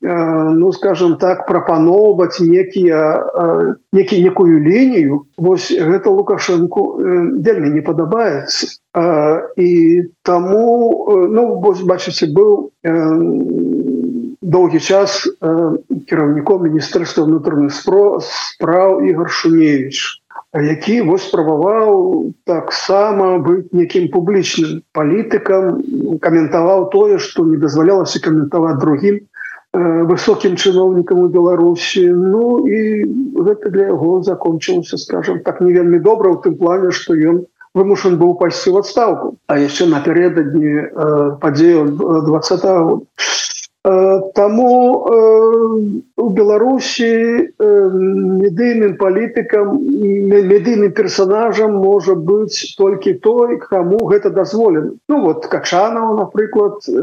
ну 0.00 0.72
скажем 0.72 1.16
так 1.16 1.46
прапаноўваць 1.46 2.40
некія 2.40 3.02
некі 3.92 4.22
некую 4.22 4.60
лінію. 4.60 5.24
Вось 5.36 5.72
гэта 5.72 6.10
лукашенко 6.10 6.96
вельмі 7.00 7.70
не 7.70 7.82
падабаецца. 7.82 8.76
І 9.56 9.70
таму 10.22 10.66
ну 11.32 11.46
вось 11.64 11.80
бачыце 11.82 12.28
быў 12.28 12.70
доўгі 14.44 14.80
час 14.80 15.24
кіраўніком 15.40 16.68
міністэрства 16.68 17.24
ўнутраных 17.24 17.72
спро 17.72 18.20
спраў 18.20 19.00
ігор 19.08 19.32
шуневич 19.32 20.20
які 20.62 21.00
вось 21.02 21.26
спрабаваў 21.26 22.30
таксама 22.46 23.38
быць 23.42 23.74
некім 23.74 24.08
публічным 24.14 24.82
палітыкам 24.94 25.82
каментаваў 26.22 26.90
тое 26.94 27.18
што 27.18 27.44
не 27.44 27.56
дазвалялася 27.56 28.22
каментаваць 28.22 28.78
другім 28.78 29.18
высокім 29.74 30.54
чыноўнікам 30.54 31.26
у 31.26 31.28
беларусі 31.28 32.06
ну 32.14 32.62
і 32.70 32.80
гэта 33.34 33.70
для 33.74 33.90
яго 33.90 34.22
закончылася 34.22 34.98
скажем 34.98 35.42
так 35.42 35.60
не 35.60 35.74
вельмі 35.74 35.98
добра 35.98 36.30
ў 36.30 36.38
тым 36.46 36.54
плане 36.54 36.94
што 36.94 37.18
ён 37.18 37.42
вымушан 37.74 38.14
быў 38.22 38.38
пайсці 38.38 38.70
в 38.70 38.78
адстаўку 38.78 39.34
а 39.50 39.58
яшчэ 39.58 39.90
напярэдадні 39.90 41.38
падзею 41.42 41.90
два 41.98 42.38
года 42.38 44.23
Таму 44.34 45.06
э, 45.06 46.02
у 46.16 46.28
Беларусі 46.30 47.06
э, 47.06 47.68
медыйным 47.94 48.96
палітыкам 48.98 49.78
медыйным 49.78 50.90
персонажам 50.90 51.76
можа 51.78 52.14
быць 52.18 52.74
толькі 52.78 53.14
той, 53.22 53.58
каму 53.62 53.98
гэта 54.10 54.30
дазволена. 54.30 54.90
Ну 55.08 55.20
вот 55.22 55.46
Качанаў, 55.46 56.16
напрыклад, 56.18 56.82
э, 56.88 56.94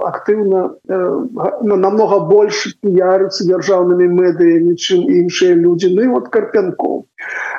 актыўна 0.00 0.74
намного 1.62 2.20
больш 2.26 2.74
піярыцца 2.82 3.44
дзяржаўнымі 3.44 4.08
медыямі, 4.08 4.74
чым 4.74 5.06
іншыя 5.06 5.54
людзі, 5.54 5.94
ну 5.94 6.02
і 6.02 6.08
вот 6.18 6.28
карпянкоў. 6.34 7.04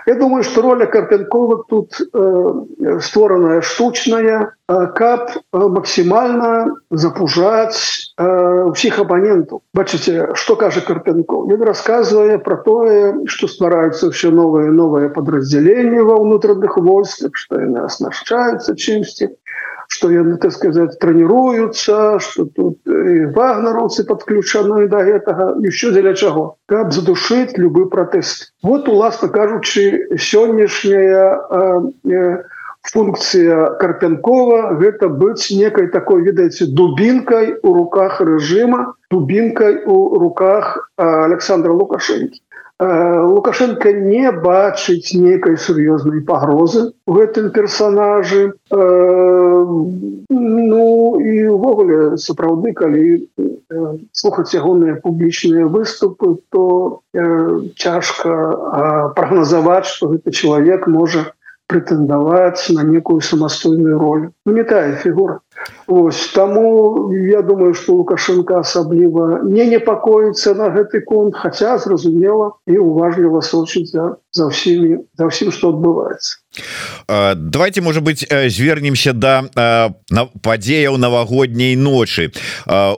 Я 0.07 0.15
думаю, 0.15 0.43
што 0.43 0.61
роля 0.61 0.85
карпянкова 0.85 1.63
тут 1.69 2.01
э, 2.01 2.99
створаная 2.99 3.61
штучная, 3.61 4.53
э, 4.67 4.87
каб 4.95 5.29
максімальна 5.53 6.75
запужаць 6.89 8.11
ўсіх 8.81 8.97
абанентаў 8.97 9.61
бачыце 9.77 10.33
что 10.33 10.55
кажа 10.57 10.81
карпянков 10.81 11.45
ён 11.53 11.61
рассказывае 11.61 12.41
про 12.41 12.57
тое 12.65 13.29
что 13.29 13.47
ствараюцца 13.47 14.09
все 14.09 14.31
новые 14.33 14.71
новые 14.73 15.09
подраздзяленні 15.13 16.01
ва 16.01 16.17
ўнутраных 16.17 16.81
войсках 16.81 17.37
что 17.37 17.61
яны 17.61 17.85
оснашчаюцца 17.85 18.73
чымсьці 18.73 19.37
что 19.85 20.09
яны 20.09 20.41
так 20.41 20.57
сказать 20.57 20.97
трэніруются 20.97 22.17
что 22.25 22.45
тут 22.45 22.81
вагнеровцы 23.37 24.03
подключаны 24.03 24.89
до 24.89 25.05
гэтага 25.05 25.61
еще 25.61 25.93
дзеля 25.93 26.17
чаго 26.17 26.57
каб 26.65 26.89
задушить 26.91 27.61
любы 27.61 27.85
протэст 27.85 28.49
вот 28.63 28.89
уласна 28.89 29.29
кажучы 29.29 30.09
сённяшняя 30.17 31.37
функція 32.89 33.77
карпянкова 33.81 34.77
гэта 34.81 35.09
быць 35.09 35.51
некай 35.53 35.87
такой 35.87 36.23
ведаеце 36.27 36.65
дубінкай 36.67 37.55
у 37.63 37.73
руках 37.73 38.21
режима 38.21 38.93
дубінкай 39.11 39.83
у 39.85 40.19
руках 40.19 40.91
александра 40.97 41.73
лукашенко 41.73 42.41
Э, 42.81 43.21
лукашенко 43.21 43.91
не 43.93 44.31
бачыць 44.31 45.13
некай 45.13 45.55
сур'ёзнай 45.63 46.21
пагрозы 46.25 46.93
у 47.05 47.13
гэтым 47.13 47.51
персонажы. 47.53 48.53
Э, 48.73 49.65
ну 50.31 50.87
і 51.21 51.35
увогуле 51.53 52.17
сапраўды 52.17 52.73
калі 52.73 53.03
э, 53.37 53.45
слухаць 54.11 54.57
ягоныя 54.57 54.97
публічныя 55.03 55.69
выступы 55.69 56.41
то 56.49 57.01
цяжка 57.77 59.13
прагназаваць 59.13 59.85
что 59.85 60.09
гэты 60.15 60.33
чалавек 60.33 60.87
можа 60.87 61.29
прэтэндаваць 61.71 62.73
на 62.75 62.83
некую 62.83 63.19
самастойную 63.21 63.97
роль. 63.99 64.29
Ну, 64.45 64.53
не 64.53 64.63
тая 64.63 64.95
фігура 65.03 65.39
Ось 65.87 66.27
таму 66.27 67.11
я 67.11 67.41
думаю 67.41 67.73
что 67.73 67.93
лукашенко 67.93 68.59
асабліва 68.59 69.41
не 69.43 69.65
непакоіцца 69.65 70.53
на 70.53 70.69
гэты 70.69 71.01
конт 71.01 71.35
хаця 71.35 71.77
зразумела 71.77 72.51
і 72.67 72.77
уважліва 72.77 73.41
сочыць 73.41 73.91
за, 73.91 74.17
ўсімі 74.47 75.03
за 75.17 75.27
ўсім 75.27 75.51
што 75.51 75.75
адбываецца 75.75 76.41
давайте 77.35 77.81
может 77.81 78.03
быть 78.03 78.27
звернемся 78.47 79.13
до 79.13 79.49
на 79.55 80.25
падзеяў 80.41 80.97
навагодняй 80.97 81.75
ночы. 81.75 82.31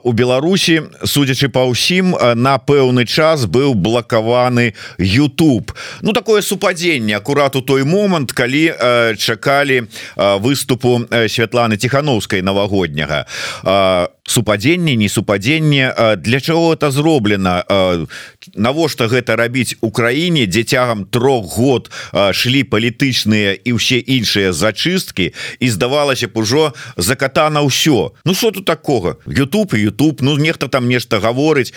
У 0.02 0.12
Беларусі 0.12 0.90
судзячы 1.04 1.48
па 1.48 1.62
ўсім 1.70 2.14
на 2.34 2.58
пэўны 2.58 3.06
час 3.06 3.46
быў 3.46 3.74
блакаваны 3.74 4.74
YouTube. 4.98 5.70
Ну 6.02 6.12
такое 6.12 6.42
супадзенне 6.42 7.16
акурат 7.16 7.56
у 7.56 7.62
той 7.62 7.84
момант 7.84 8.32
калі 8.32 8.74
чакалі 9.18 9.86
выступу 10.16 11.06
Святланы 11.28 11.76
тихохановскай 11.76 12.42
навагодняга 12.54 13.26
супадзенне 14.26 14.96
не 14.96 15.08
супадзенне. 15.08 15.94
Для 16.16 16.40
чаго 16.40 16.72
это 16.74 16.90
зроблена? 16.90 17.64
Навошта 18.54 19.06
гэта 19.06 19.36
рабіць 19.36 19.76
Украіне? 19.80 20.46
Дзецягам 20.46 21.04
трох 21.04 21.56
год 21.56 21.90
шлі 22.32 22.64
палітычныя 22.64 23.52
і 23.52 23.70
ўсе 23.76 24.00
іншыя 24.00 24.52
зачысткі 24.52 25.32
і 25.60 25.66
здавалася 25.70 26.28
б 26.28 26.40
ужо 26.40 26.72
закатана 26.96 27.60
ўсё. 27.60 28.16
Ну 28.24 28.34
что 28.34 28.50
тут 28.50 28.64
такого 28.64 29.16
YouTube 29.26 29.76
і 29.76 29.88
YouTube 29.88 30.18
Ну 30.20 30.36
нехта 30.36 30.68
там 30.68 30.88
нешта 30.88 31.20
гаворыць 31.20 31.72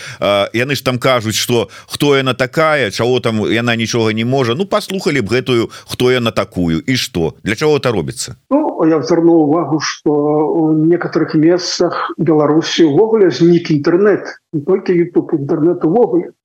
яны 0.53 0.75
ж 0.75 0.83
там 0.83 0.99
кажуць 0.99 1.35
что 1.35 1.69
хто 1.87 2.15
яна 2.15 2.33
такая 2.33 2.91
чаго 2.91 3.19
там 3.19 3.43
яна 3.51 3.75
нічога 3.75 4.13
не 4.13 4.25
можа. 4.25 4.55
Ну 4.55 4.65
послухали 4.65 5.19
б 5.21 5.27
гэтую 5.27 5.69
хто 5.85 6.11
яна 6.11 6.31
такую 6.31 6.79
і 6.79 6.95
что 6.95 7.35
для 7.43 7.55
чаго 7.55 7.77
это 7.77 7.91
робіцца? 7.91 8.35
Ну, 8.49 8.85
я 8.85 9.01
звернул 9.01 9.49
увагу 9.49 9.79
что 9.79 10.11
у 10.11 10.71
некоторых 10.73 11.35
месцах 11.35 12.11
Беларусі 12.37 12.93
увогуле 12.93 13.33
знік 13.33 13.71
інтэрнет 13.73 14.37
не 14.53 14.61
только 14.61 14.93
YouTube 14.93 15.33
інтэрнет 15.33 15.81
увогуле. 15.85 16.37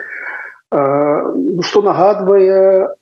Что 0.73 1.83
нагадвае 1.85 2.97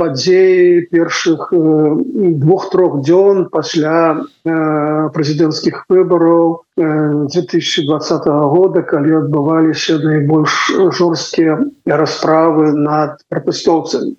падзеі 0.00 0.88
першых 0.88 1.52
двух-трох 1.52 3.04
дзён 3.04 3.52
пасля 3.52 4.24
прэзідэнцкіх 4.48 5.84
выбараў 5.92 6.64
2020 6.80 8.24
года 8.56 8.80
калі 8.88 9.20
адбываліся 9.20 10.00
найбольш 10.00 10.56
жорсткія 10.96 11.60
расправы 11.84 12.72
над 12.72 13.20
пратэстоўцамі 13.28 14.16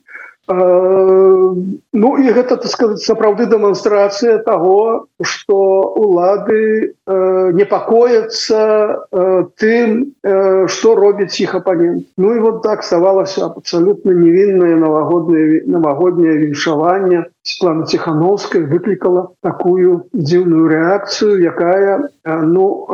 Ну 0.47 2.17
і 2.17 2.31
гэта 2.33 2.57
так 2.57 2.67
сказать 2.67 2.99
сапраўды 2.99 3.45
дэманстрацыя 3.45 4.41
того 4.41 5.05
что 5.21 5.93
улады 5.95 6.95
непакояцца 7.05 9.05
э, 9.11 9.45
тым 9.61 10.17
что 10.65 10.95
робіць 10.95 11.39
іх 11.39 11.55
апанент. 11.55 12.07
Ну 12.17 12.35
і 12.35 12.39
вот 12.39 12.63
так 12.63 12.83
ставалася 12.83 13.45
абсолютно 13.45 14.11
невінное 14.11 14.75
новогоднее 14.75 15.63
новогодняе 15.67 16.37
віншаванне. 16.37 17.25
Светлана 17.43 17.85
тихохановская 17.85 18.65
выклікала 18.65 19.29
такую 19.41 20.05
дзіўную 20.13 20.69
реакцыю 20.69 21.41
якая 21.41 22.09
ну 22.25 22.87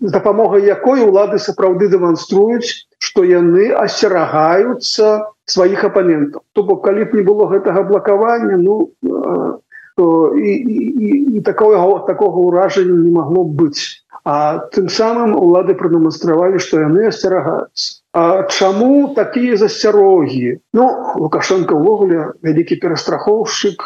з 0.00 0.10
дапамогай 0.10 0.64
якой 0.64 1.00
улады 1.00 1.38
сапраўды 1.38 1.88
дэманструюць 1.88 2.88
что 2.98 3.24
яны 3.24 3.72
асцерагаюцца 3.72 5.32
сваіх 5.46 5.84
апанентаў 5.84 6.42
то 6.52 6.62
бок 6.62 6.84
калі 6.84 7.08
б 7.08 7.20
не 7.20 7.24
было 7.26 7.48
гэтага 7.52 7.82
блакавання 7.90 8.56
ну 8.60 8.76
то 9.96 10.34
і, 10.34 10.50
і, 10.50 10.78
і, 11.08 11.10
і 11.38 11.40
такого 11.40 11.98
такого 12.06 12.46
ўражання 12.48 12.96
не 13.02 13.12
магло 13.12 13.44
быць 13.44 14.04
а 14.24 14.64
тым 14.74 14.88
самым 14.88 15.36
улады 15.36 15.76
прадэманстравалі 15.78 16.58
што 16.58 16.80
яны 16.86 17.12
асцерагаюцца 17.12 18.04
А 18.14 18.42
чаму 18.42 19.12
такія 19.16 19.56
засцярогі? 19.56 20.62
Ну 20.70 20.86
лукашенко 21.18 21.74
ўвогуле 21.74 22.38
вялікі 22.46 22.78
перастрахоўшчык 22.78 23.82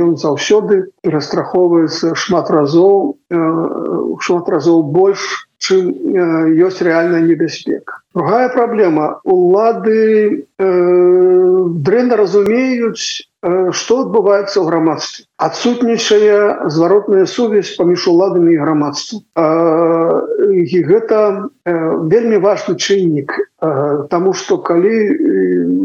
ён 0.00 0.16
заўсёды 0.16 0.88
перастрахоўваецца 1.04 2.16
шмат 2.16 2.48
разоў 2.48 3.20
шмат 4.24 4.48
разоў 4.48 4.80
больш 4.96 5.44
чым 5.60 5.92
ёсць 6.66 6.80
рэальная 6.82 7.22
небяспека? 7.22 8.00
Другая 8.16 8.48
праблема. 8.50 9.20
Улады 9.24 10.44
э, 10.58 10.66
дрэнна 11.86 12.16
разумеюць 12.16 13.30
что 13.72 14.04
адбываецца 14.04 14.60
ў 14.60 14.64
грамадстве. 14.68 15.24
Адсутнічае 15.40 16.68
зваротная 16.68 17.24
сувязь 17.24 17.72
паміж 17.72 18.04
уладамі 18.12 18.52
і 18.52 18.60
грамадству 18.60 19.24
і 19.24 19.40
гэта 20.90 21.48
вельмі 21.64 22.38
важны 22.44 22.76
чыннік 22.76 23.36
Таму 24.08 24.32
што 24.32 24.56
калі 24.64 24.92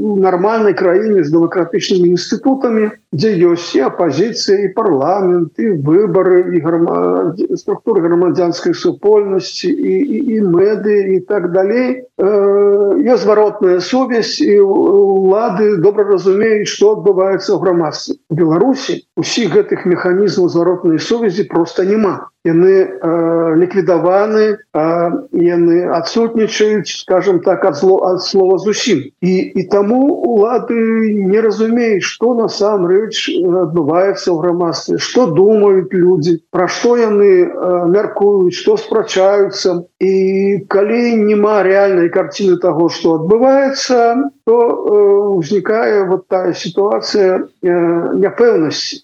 у 0.08 0.16
нармальнай 0.16 0.72
краіне 0.80 1.24
з 1.28 1.32
дэмакратычнымі 1.34 2.08
інстытутамі, 2.16 2.88
дзе 3.12 3.32
ёсць 3.52 3.76
і 3.76 3.84
апазіцыя 3.92 4.64
і 4.64 4.72
парламент 4.78 5.60
і 5.60 5.76
выбары 5.84 6.56
і 6.56 6.62
грама... 6.64 7.36
структуры 7.36 8.00
грамадзянскай 8.06 8.72
супольнасці 8.72 9.68
і, 9.68 9.96
і, 10.08 10.20
і 10.36 10.42
мэды 10.56 10.96
і 11.16 11.20
так 11.28 11.52
далей, 11.52 12.08
ёсць 12.16 13.28
зваротная 13.28 13.84
сувязь 13.84 14.40
і 14.40 14.56
улады 14.64 15.76
добра 15.84 16.08
разумеюць, 16.08 16.72
што 16.72 16.96
адбываецца 16.96 17.52
ў 17.52 17.60
грамадстве. 17.60 18.16
Беларусі 18.32 19.04
усіх 19.20 19.52
гэтых 19.52 19.84
механізмаў 19.84 20.48
зваротнай 20.48 20.96
сувязі 20.96 21.44
проста 21.52 21.84
няма 21.84 22.32
яны 22.46 22.74
э, 22.86 23.56
ліквідаваны 23.58 24.46
э, 24.54 24.86
яны 25.34 25.78
адсутнічаюць 25.98 26.88
скажем 27.02 27.42
так 27.42 27.66
ад 27.66 27.76
зло 27.76 27.98
ад 28.06 28.22
слова 28.22 28.58
зусім. 28.62 29.04
І 29.22 29.34
і 29.58 29.64
таму 29.74 30.00
улады 30.30 30.78
не 31.34 31.42
разумеюць 31.42 32.06
что 32.06 32.36
насамрэч 32.38 33.34
адбываецца 33.66 34.30
ў 34.30 34.38
грамадстве 34.40 35.02
что 35.02 35.26
думаюць 35.26 35.92
людзі 35.92 36.40
пра 36.54 36.70
што 36.70 36.96
яны 37.02 37.50
э, 37.50 37.50
мяркуюць 37.90 38.54
что 38.54 38.78
спрачаюцца 38.78 39.90
і 40.00 40.14
калі 40.68 41.16
няма 41.16 41.64
реальнай 41.64 42.10
карціны 42.10 42.58
того 42.60 42.90
что 42.90 43.16
адбываецца 43.16 44.30
то 44.44 44.56
э, 44.60 44.96
узнікае 45.40 46.04
вот 46.12 46.28
тая 46.28 46.52
сітуацыя 46.52 47.40
э, 47.40 47.72
няпэўнасці 48.20 49.02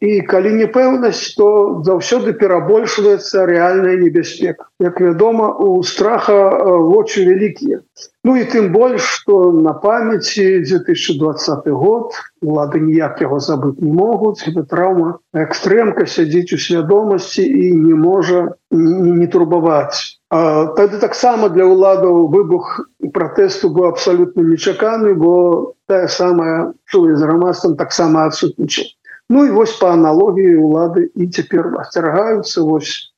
і 0.00 0.12
калі 0.24 0.50
непэўнасць 0.56 1.36
то 1.36 1.48
заўсёды 1.84 2.32
перабольшваецца 2.32 3.44
рэальная 3.44 4.00
небяспека 4.00 4.64
як 4.80 5.00
вядома 5.00 5.52
у 5.52 5.82
страха 5.84 6.64
вочы 6.64 7.28
вялікія 7.28 7.84
Ну 8.24 8.36
і 8.36 8.44
тым 8.44 8.72
больш 8.72 9.02
что 9.02 9.52
на 9.52 9.72
памяці 9.72 10.44
2020 10.68 11.68
год 11.68 12.12
улады 12.42 12.80
ніяк 12.80 13.22
яго 13.24 13.38
забыць 13.40 13.78
не 13.80 13.92
могуць 13.92 14.44
это 14.50 14.64
траўма 14.72 15.16
экстрэмка 15.44 16.04
сядзіць 16.04 16.52
у 16.52 16.58
свядомасці 16.58 17.46
і 17.46 17.72
не 17.86 17.94
можа 17.94 18.42
не, 18.70 19.12
не 19.22 19.26
турбаваць 19.26 20.20
тады 20.28 21.00
таксама 21.00 21.48
для 21.54 21.70
ўладаў 21.70 22.26
выбух 22.34 22.68
пратэсту 23.14 23.70
быў 23.70 23.88
абсалютна 23.94 24.44
нечаканы 24.50 25.14
бо 25.14 25.72
тая 25.86 26.08
самая 26.08 26.74
чуе 26.90 27.16
з 27.16 27.22
грамадствам 27.22 27.80
таксама 27.80 28.26
адсутнічаць 28.26 28.92
Ну 29.28 29.44
і 29.46 29.50
вось 29.50 29.72
по 29.78 29.88
аналогіі 29.90 30.62
улады 30.62 31.10
і 31.14 31.26
цяпер 31.26 31.74
асцярагаюцца 31.82 32.62
вось 32.62 33.10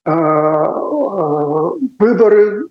выборы 1.99 2.69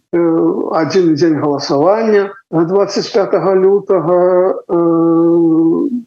один 0.71 1.13
дзень 1.15 1.39
галасавання 1.39 2.34
25 2.52 3.34
лютага 3.60 4.56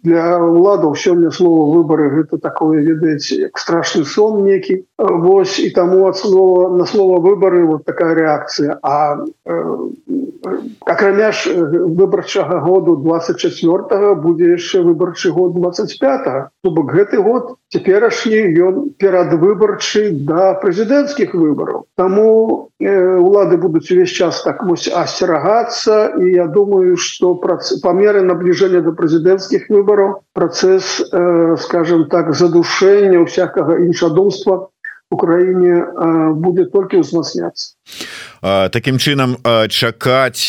для 0.02 0.24
ўладаў 0.40 0.96
сёння 0.96 1.30
слова 1.30 1.68
выборы 1.76 2.08
гэта 2.16 2.40
такое 2.40 2.80
ведаеце 2.80 3.44
як 3.44 3.58
страшны 3.60 4.04
сон 4.08 4.44
некі 4.44 4.84
Вось 4.96 5.60
і 5.60 5.68
таму 5.76 6.08
ад 6.08 6.16
слова 6.16 6.72
на 6.72 6.86
слово 6.86 7.20
выборы 7.20 7.66
вот 7.66 7.84
такая 7.84 8.14
реакцыя 8.14 8.78
а 8.82 9.20
акрамя 10.88 11.32
ж 11.32 11.52
выбарчага 12.00 12.60
году 12.64 12.96
24 12.96 14.14
будзе 14.14 14.56
яшчэ 14.56 14.80
выбарчы 14.80 15.32
год 15.32 15.52
25 15.52 16.24
то 16.24 16.70
бок 16.70 16.92
гэты 16.92 17.20
год 17.20 17.56
цяперашні 17.68 18.40
ён 18.64 18.96
перадвыбарчы 18.96 20.16
да 20.24 20.56
прэзідэнцкіх 20.64 21.34
выбораў 21.36 21.84
Таму 22.00 22.70
улады 22.80 23.60
будуць 23.60 23.92
увесь 23.92 24.16
час 24.16 24.42
так 24.42 24.64
вось 24.64 24.88
асцерагацца 24.88 26.16
і 26.16 26.29
я 26.32 26.46
думаю 26.46 26.96
что 26.96 27.34
по 27.34 27.92
меры 27.92 28.22
набліжэння 28.22 28.80
до 28.80 28.92
прэзідэнцкіх 28.92 29.68
выбораў 29.68 30.22
працэс 30.32 31.00
э, 31.12 31.56
скажем 31.58 32.08
так 32.08 32.34
задушэння 32.34 33.24
всякага 33.26 33.78
іншадумства 33.84 34.70
Украіне 35.10 35.84
будзе 36.38 36.64
толькі 36.70 37.02
ўзмацняцца 37.02 37.74
Такім 38.72 38.96
чынам 38.96 39.36
чакаць 39.68 40.48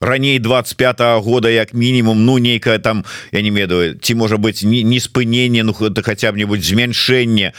раней 0.00 0.38
25 0.38 1.00
-го 1.00 1.20
года 1.20 1.48
як 1.50 1.74
мінімум 1.74 2.24
ну 2.24 2.38
нейкая 2.38 2.78
там 2.78 3.04
я 3.32 3.42
не 3.42 3.50
ведаю 3.50 3.94
ці 3.94 4.14
можа 4.14 4.36
быть 4.36 4.64
не, 4.64 4.82
не 4.82 4.98
спыненне 4.98 5.62
ну 5.62 5.72
это 5.72 6.02
хаця 6.02 6.32
б-нибудь 6.32 6.64
змяншэнне 6.64 7.52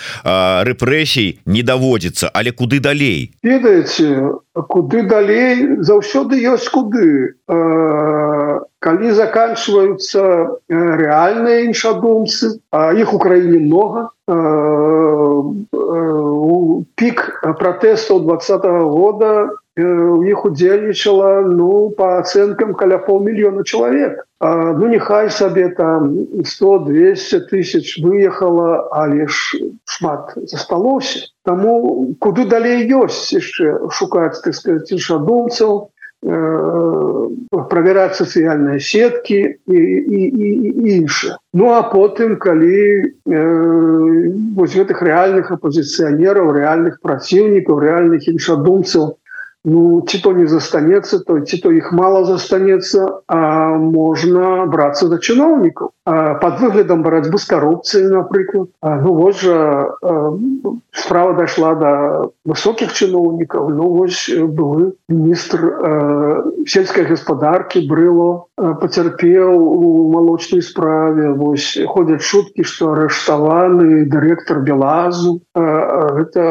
рэпрэсій 0.65 1.39
не 1.45 1.63
даводзіцца. 1.63 2.29
Але 2.33 2.51
куды 2.51 2.79
далей? 2.79 3.31
Ведаеце 3.43 4.33
куды 4.67 5.03
далей? 5.03 5.79
Заўсёды 5.81 6.39
ёсць 6.41 6.69
куды. 6.69 7.35
Калі 8.79 9.11
заканчиваются 9.11 10.55
рэальныя 10.69 11.67
іншадумцы 11.67 12.59
іх 12.95 13.13
у 13.13 13.19
краіне 13.19 13.59
много 13.59 14.09
пік 16.95 17.41
пратэстаў 17.59 18.19
20 18.25 18.65
-го 18.65 18.89
года 18.89 19.49
у 19.79 20.23
іх 20.23 20.45
удзельнічала 20.45 21.41
ну 21.41 21.89
по 21.97 22.19
ацэнкам 22.19 22.73
каля 22.73 22.97
паўмільёна 22.97 23.63
чалавек 23.63 24.25
ну 24.41 24.87
нехай 24.87 25.29
сабе 25.29 25.69
там 25.69 26.15
100 26.43 26.79
200 26.89 27.39
тысяч 27.51 28.01
выехала 28.03 28.89
але 28.91 29.27
ж 29.27 29.61
шмат 29.85 30.33
засталося 30.43 31.27
Таму 31.45 32.15
куды 32.19 32.45
далей 32.45 32.85
ёсць 32.93 33.31
яшчэ 33.33 33.89
шукаць 33.89 34.41
так 34.43 34.53
сказать 34.53 34.91
іншадумцаў 34.91 35.89
правяраць 37.69 38.19
сацыяльныя 38.19 38.79
сеткі 38.79 39.39
і, 39.39 39.77
і, 39.77 40.21
і, 40.21 40.49
і 40.67 40.97
інша 40.97 41.37
Ну 41.53 41.71
а 41.73 41.81
потым 41.81 42.35
калі 42.37 42.81
э, 43.25 43.43
вось 44.55 44.75
гэтых 44.75 45.01
рэальных 45.01 45.51
апозіцыянераў 45.51 46.51
рэальных 46.53 46.99
праціўнікаў 47.01 47.79
рэальных 47.79 48.27
іншадумцаў 48.27 49.17
ну 49.69 50.01
ці 50.07 50.19
то 50.25 50.33
не 50.33 50.47
застанецца 50.47 51.21
то 51.27 51.39
ці 51.39 51.61
то 51.63 51.71
іх 51.71 51.91
мало 51.93 52.23
застанецца 52.25 53.21
а 53.27 53.39
можна 53.77 54.65
брацца 54.73 55.07
за 55.11 55.19
чыноўнікаў 55.19 55.91
под 56.43 56.59
выглядам 56.63 57.05
барацьбы 57.05 57.37
з 57.37 57.49
карупцыяй 57.53 58.09
напрыклад 58.13 58.69
ну 59.05 59.13
вось 59.21 59.41
жа 59.45 59.59
справа 61.03 61.37
дайшла 61.37 61.73
до 61.79 61.93
высокіх 62.45 62.93
чыноўнікаў 62.93 63.69
ну 63.77 63.89
вось 63.99 64.25
былы 64.59 64.93
міністр 65.07 65.65
сельскай 66.65 67.05
гаспадаркі 67.09 67.85
брыло 67.89 68.49
пацярпеў 68.59 69.55
у 69.55 70.11
малочнай 70.11 70.61
справе. 70.61 71.31
Вось 71.33 71.77
ходзяць 71.93 72.25
шуткі 72.25 72.65
што 72.67 72.91
арыштаваны 72.95 74.05
дырэктар 74.11 74.61
белазу. 74.67 75.39
Гэта 75.55 76.45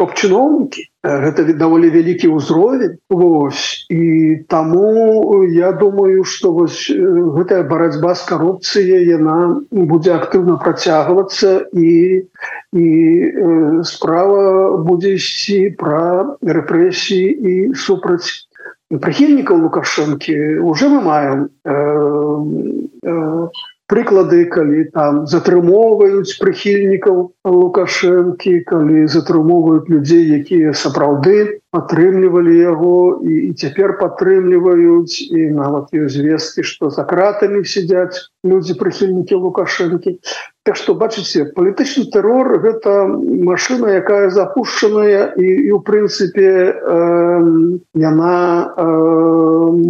топ-чыноўнікі 0.00 0.89
гэта 1.02 1.44
даволі 1.56 1.88
вялікі 1.88 2.28
ўзровень 2.36 3.00
Вось 3.08 3.86
і 3.88 4.44
таму 4.48 5.44
я 5.48 5.72
думаю 5.72 6.24
что 6.24 6.52
вось 6.52 6.92
гэтая 6.92 7.64
барацьба 7.64 8.14
з 8.14 8.22
карупцыяй 8.28 9.08
яна 9.08 9.64
будзе 9.72 10.12
актыўна 10.20 10.60
працягвацца 10.60 11.64
і 11.72 12.28
і 12.76 12.86
э, 12.86 13.82
справа 13.82 14.76
будзе 14.84 15.16
ісці 15.16 15.74
пра 15.80 16.36
рэпрэсіі 16.44 17.26
і 17.32 17.54
супраць 17.74 18.46
прыхільнікаў 18.90 19.56
лукашэнкі 19.66 20.60
уже 20.66 20.88
мы 20.88 21.00
маем. 21.00 21.48
Э, 21.64 21.74
э, 23.02 23.48
прыклады 23.90 24.44
калі 24.54 24.84
там 24.94 25.24
затрымоўваюць 25.30 26.38
прыхільнікаў 26.42 27.16
лукашэнкі 27.44 28.54
калі 28.70 29.06
затрымоўваюць 29.14 29.90
людзей 29.90 30.30
якія 30.38 30.74
сапраўды 30.78 31.60
атрымлівалі 31.72 32.54
яго 32.58 33.22
і, 33.22 33.34
і 33.48 33.52
цяпер 33.54 33.94
падтрымліваюць. 33.98 35.22
І 35.30 35.50
нават 35.54 35.94
ёсць 35.94 36.18
звесткі 36.18 36.66
што 36.66 36.90
за 36.90 37.06
кратамі 37.06 37.62
сядзяць 37.62 38.30
людзі 38.42 38.74
прыхільнікі 38.78 39.38
лукашэнкі. 39.38 40.18
Так 40.66 40.76
што 40.76 40.94
бачыце 40.98 41.46
палітычны 41.54 42.10
тэрор 42.10 42.58
гэта 42.62 43.06
машына 43.46 43.94
якая 44.02 44.30
запушчаная 44.34 45.34
і, 45.38 45.46
і 45.46 45.70
у 45.78 45.80
прынцыпе 45.86 46.50
э, 46.50 47.04
яна 47.94 48.36
э, 48.76 48.86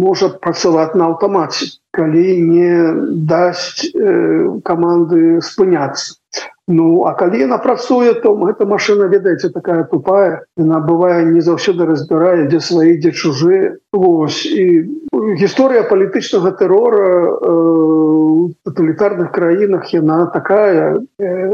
можа 0.05 0.33
працаваць 0.37 0.93
на 0.95 1.09
аўтамаце 1.11 1.80
калі 1.91 2.25
не 2.47 2.73
дасць 3.31 3.83
э, 3.91 4.15
каманды 4.63 5.41
спыняцца 5.43 6.20
Ну 6.71 7.03
а 7.03 7.13
калі 7.19 7.43
яна 7.43 7.57
працуе 7.59 8.13
то 8.23 8.31
эта 8.47 8.65
машина 8.65 9.11
ведаеце 9.11 9.49
такая 9.51 9.83
тупая. 9.83 10.47
Яна 10.57 10.79
бывае 10.79 11.25
не 11.27 11.41
заўсёды 11.43 11.85
разбірае 11.85 12.47
дзе 12.47 12.59
свае 12.63 12.95
дзе 13.03 13.11
чужыя. 13.11 13.75
Вось 13.91 14.45
і 14.47 14.87
гісторыя 15.41 15.83
палітычнага 15.89 16.55
тэрора 16.55 17.07
э, 17.27 17.51
тоталітарных 18.63 19.31
краінах 19.35 19.91
яна 19.93 20.25
такая 20.31 21.03
э, 21.19 21.51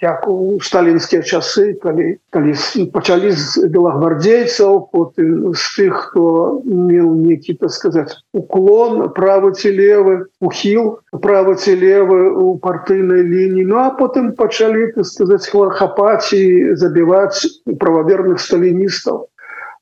як 0.00 0.28
у 0.28 0.58
сталінскія 0.60 1.22
часы 1.22 1.76
калі 1.82 2.16
калі 2.30 2.54
пачалі 2.92 3.30
з 3.36 3.68
белагвардзейцаў 3.68 4.88
потым 4.92 5.52
з 5.52 5.64
тых 5.76 5.92
хто 6.10 6.62
меў 6.64 7.12
некі 7.20 7.54
так 7.60 7.70
сказаць 7.70 8.16
уклон 8.32 9.12
правы 9.12 9.52
ці 9.52 9.70
левы 9.76 10.26
ухіл 10.40 10.98
правы 11.12 11.54
ці 11.60 11.76
левы 11.76 12.32
у 12.32 12.56
партыйнай 12.58 13.22
лініі. 13.22 13.66
Ну 13.66 13.76
а 13.76 13.90
потым 13.90 14.32
пачалі 14.40 14.86
так 14.96 15.06
сказаць 15.06 15.46
хлорхапаць 15.52 16.32
і 16.36 16.44
забіваць 16.82 17.40
прававерных 17.82 18.40
сталіністаў 18.46 19.29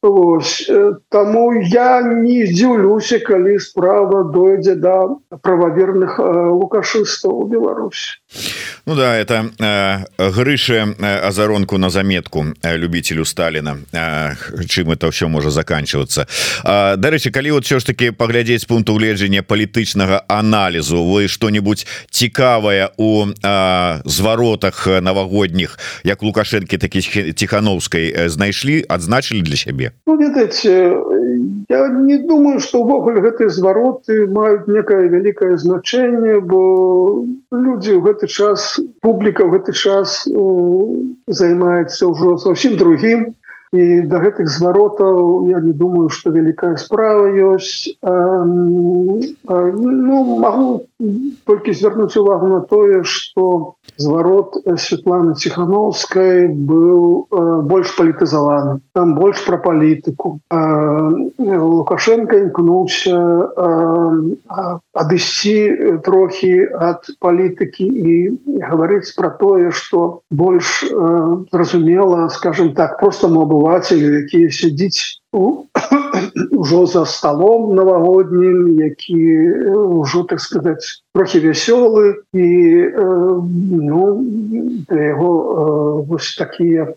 Вось. 0.03 0.71
Таму 1.09 1.55
я 1.63 2.03
не 2.03 2.47
здзіўлюся, 2.47 3.19
калі 3.19 3.59
справа 3.59 4.23
дойдзе 4.31 4.79
да 4.79 5.19
прававерных 5.43 6.23
лукашыстаў 6.55 7.43
у 7.43 7.49
Беларусі. 7.51 8.23
Ну 8.87 8.95
да 8.95 9.17
это 9.17 9.51
э, 9.59 10.05
грыше 10.19 10.95
азаронку 11.01 11.79
на 11.79 11.91
заметку 11.91 12.45
любителю 12.63 13.25
Сталіна 13.25 13.79
чым 14.69 14.93
это 14.93 15.09
ўсё 15.09 15.29
можа 15.29 15.51
заканчиваться 15.51 16.27
Дарэчы 16.65 17.31
калі 17.31 17.51
вот 17.51 17.65
все 17.65 17.81
ж 17.81 17.87
таки 17.87 18.13
паглядзець 18.13 18.65
пункту 18.65 18.95
гледжання 18.95 19.43
палітычнага 19.43 20.23
аналізу 20.29 21.05
вы 21.05 21.29
что-нибудь 21.29 21.87
цікавае 22.11 22.91
у 22.97 23.27
зваротах 24.05 24.87
навагодніх 24.87 25.79
як 26.05 26.23
лукашэнкі 26.23 26.79
такі 26.79 27.33
тихохановскай 27.33 28.29
знайшлі 28.29 28.85
адзначылі 28.89 29.43
для 29.43 29.57
сябе 29.57 29.88
Ну, 30.07 30.17
ведаеце 30.17 30.73
я 31.69 31.89
не 31.89 32.19
думаю 32.19 32.61
что 32.61 32.81
увогуле 32.81 33.21
гэтыя 33.21 33.49
звароты 33.53 34.27
маюць 34.27 34.67
некае 34.67 35.09
вялікае 35.13 35.57
значэнне 35.61 36.41
бо 36.41 36.61
людзі 37.53 37.97
ў 37.97 38.01
гэты 38.09 38.27
час 38.27 38.81
публіка 39.05 39.45
ў 39.45 39.59
гэты 39.59 39.73
час 39.73 40.25
займаецца 41.29 42.03
ўжо 42.09 42.37
зусім 42.41 42.81
другім. 42.81 43.35
І 43.69 44.01
да 44.09 44.17
гэтых 44.25 44.49
зваротаў 44.49 45.45
я 45.53 45.61
не 45.61 45.77
думаю 45.77 46.09
что 46.09 46.33
вялікая 46.33 46.77
справа 46.81 47.29
ёсць. 47.29 47.93
А, 48.01 48.13
а, 48.41 49.57
ну 49.77 50.25
могу 50.41 50.88
только 51.45 51.73
звярнуць 51.73 52.17
увагу 52.17 52.49
на 52.49 52.61
тое 52.61 53.05
что 53.05 53.75
зварот 53.97 54.57
Светланы 54.77 55.35
ціхановскай 55.35 56.49
был 56.49 57.27
э, 57.31 57.61
больш 57.63 57.95
палітызаваны 57.97 58.81
там 58.93 59.15
больш 59.15 59.45
про 59.47 59.59
палітыку 59.59 60.41
лукашенко 60.51 62.37
імкнуўся 62.43 63.15
адысці 64.93 65.57
трохі 66.03 66.67
ад 66.75 67.07
палітыкі 67.23 67.87
і 67.87 68.15
гаварыць 68.59 69.15
про 69.15 69.31
тое 69.31 69.71
что 69.71 70.23
больш 70.31 70.83
зразумела 71.53 72.29
скажем 72.29 72.75
так 72.75 72.99
простому 72.99 73.47
обывателю 73.47 74.27
якія 74.27 74.51
сядзіць 74.51 75.23
ужо 75.33 76.87
за 76.87 77.07
столом 77.07 77.75
новогоднім 77.75 78.81
які 78.81 79.41
ўжо 79.75 80.25
так 80.25 80.41
сказать 80.41 81.03
трохі 81.15 81.39
вясёлы 81.41 82.23
і 82.33 82.47
ну 82.95 84.25
яго 84.89 85.31
вось 86.09 86.37
такія 86.37 86.95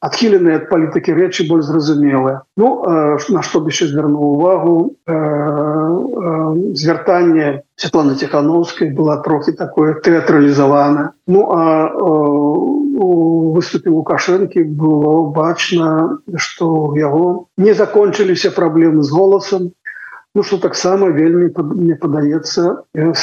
адхіленыя 0.00 0.62
ад 0.62 0.68
палітыкі 0.70 1.12
рэчы 1.12 1.48
больш 1.48 1.66
зразумелыя 1.66 2.42
Ну 2.56 2.82
на 2.86 3.42
што 3.42 3.60
бы 3.60 3.74
еще 3.74 3.86
звярнуў 3.86 4.24
увагу 4.38 4.94
звяртанне 6.74 7.62
Светланы 7.76 8.14
Тхановскай 8.14 8.90
была 8.94 9.18
трохі 9.22 9.52
такое 9.52 9.94
тэатралізавана 9.94 11.12
Ну 11.26 11.50
а 11.50 11.90
у 11.92 13.52
выступе 13.52 13.90
лукашэнкі 13.90 14.64
было 14.78 15.28
бачна 15.34 16.18
што 16.36 16.94
яго 16.96 17.46
не 17.56 17.74
закончыліся 17.74 18.50
праблемы 18.50 19.02
з 19.02 19.10
голасам 19.10 19.70
Ну 20.34 20.42
что 20.42 20.58
таксама 20.58 21.08
вельмі 21.12 21.50
мне 21.76 21.96
падаецца 22.04 22.62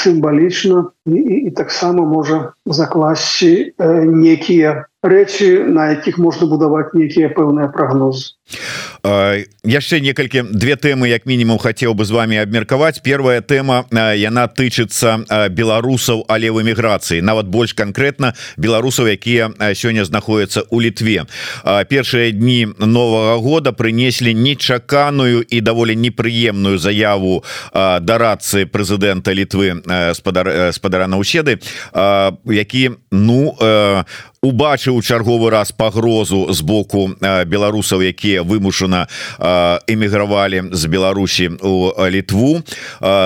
сімвалічна 0.01 0.83
і, 1.15 1.47
і, 1.47 1.51
таксама 1.51 2.05
можа 2.05 2.53
закласці 2.65 3.73
э, 3.77 4.05
некія 4.05 4.89
рэчы 5.01 5.63
на 5.63 5.95
якіх 5.95 6.17
можна 6.19 6.47
будаваць 6.47 6.91
нейкія 6.91 7.31
пэўныя 7.31 7.71
прагнозы. 7.71 8.35
Яшчэ 9.63 10.03
некалькі 10.03 10.43
две 10.51 10.75
тэмы 10.75 11.07
як 11.07 11.23
мінімум 11.23 11.55
хацеў 11.55 11.95
бы 11.95 12.03
з 12.03 12.11
вами 12.11 12.35
абмеркаваць. 12.35 12.99
Первая 12.99 13.39
тэма 13.39 13.87
яна 13.95 14.51
тычыцца 14.51 15.23
беларусаў 15.55 16.25
але 16.27 16.51
в 16.51 16.59
эміграцыі. 16.59 17.23
Нават 17.23 17.47
больш 17.47 17.71
конкретно 17.73 18.33
беларусаў 18.57 19.07
якія 19.07 19.55
сёння 19.71 20.03
знаходяцца 20.03 20.67
у 20.67 20.81
літве. 20.81 21.23
Першыя 21.63 22.31
дні 22.31 22.75
нового 22.79 23.39
года 23.39 23.71
прынеслі 23.71 24.35
нечаканую 24.35 25.47
і 25.47 25.61
даволі 25.61 25.95
непрыемную 25.95 26.75
заяву 26.75 27.43
да 27.71 28.15
рацыі 28.19 28.67
прэзідэнта 28.67 29.31
літвы 29.31 29.79
спадар 30.11 30.98
спадара 30.99 31.07
наўседы 31.07 31.59
які 32.45 32.91
ну 33.11 33.55
у 34.38 34.38
убачыў 34.41 35.01
чарговы 35.01 35.49
раз 35.49 35.71
пагрозу 35.71 36.47
з 36.53 36.61
боку 36.61 37.11
беларусаў 37.21 38.01
якія 38.07 38.43
вымушана 38.43 39.07
эмігравалі 39.87 40.71
з 40.71 40.85
Беларусі 40.85 41.59
у 41.61 41.91
літву. 42.07 42.61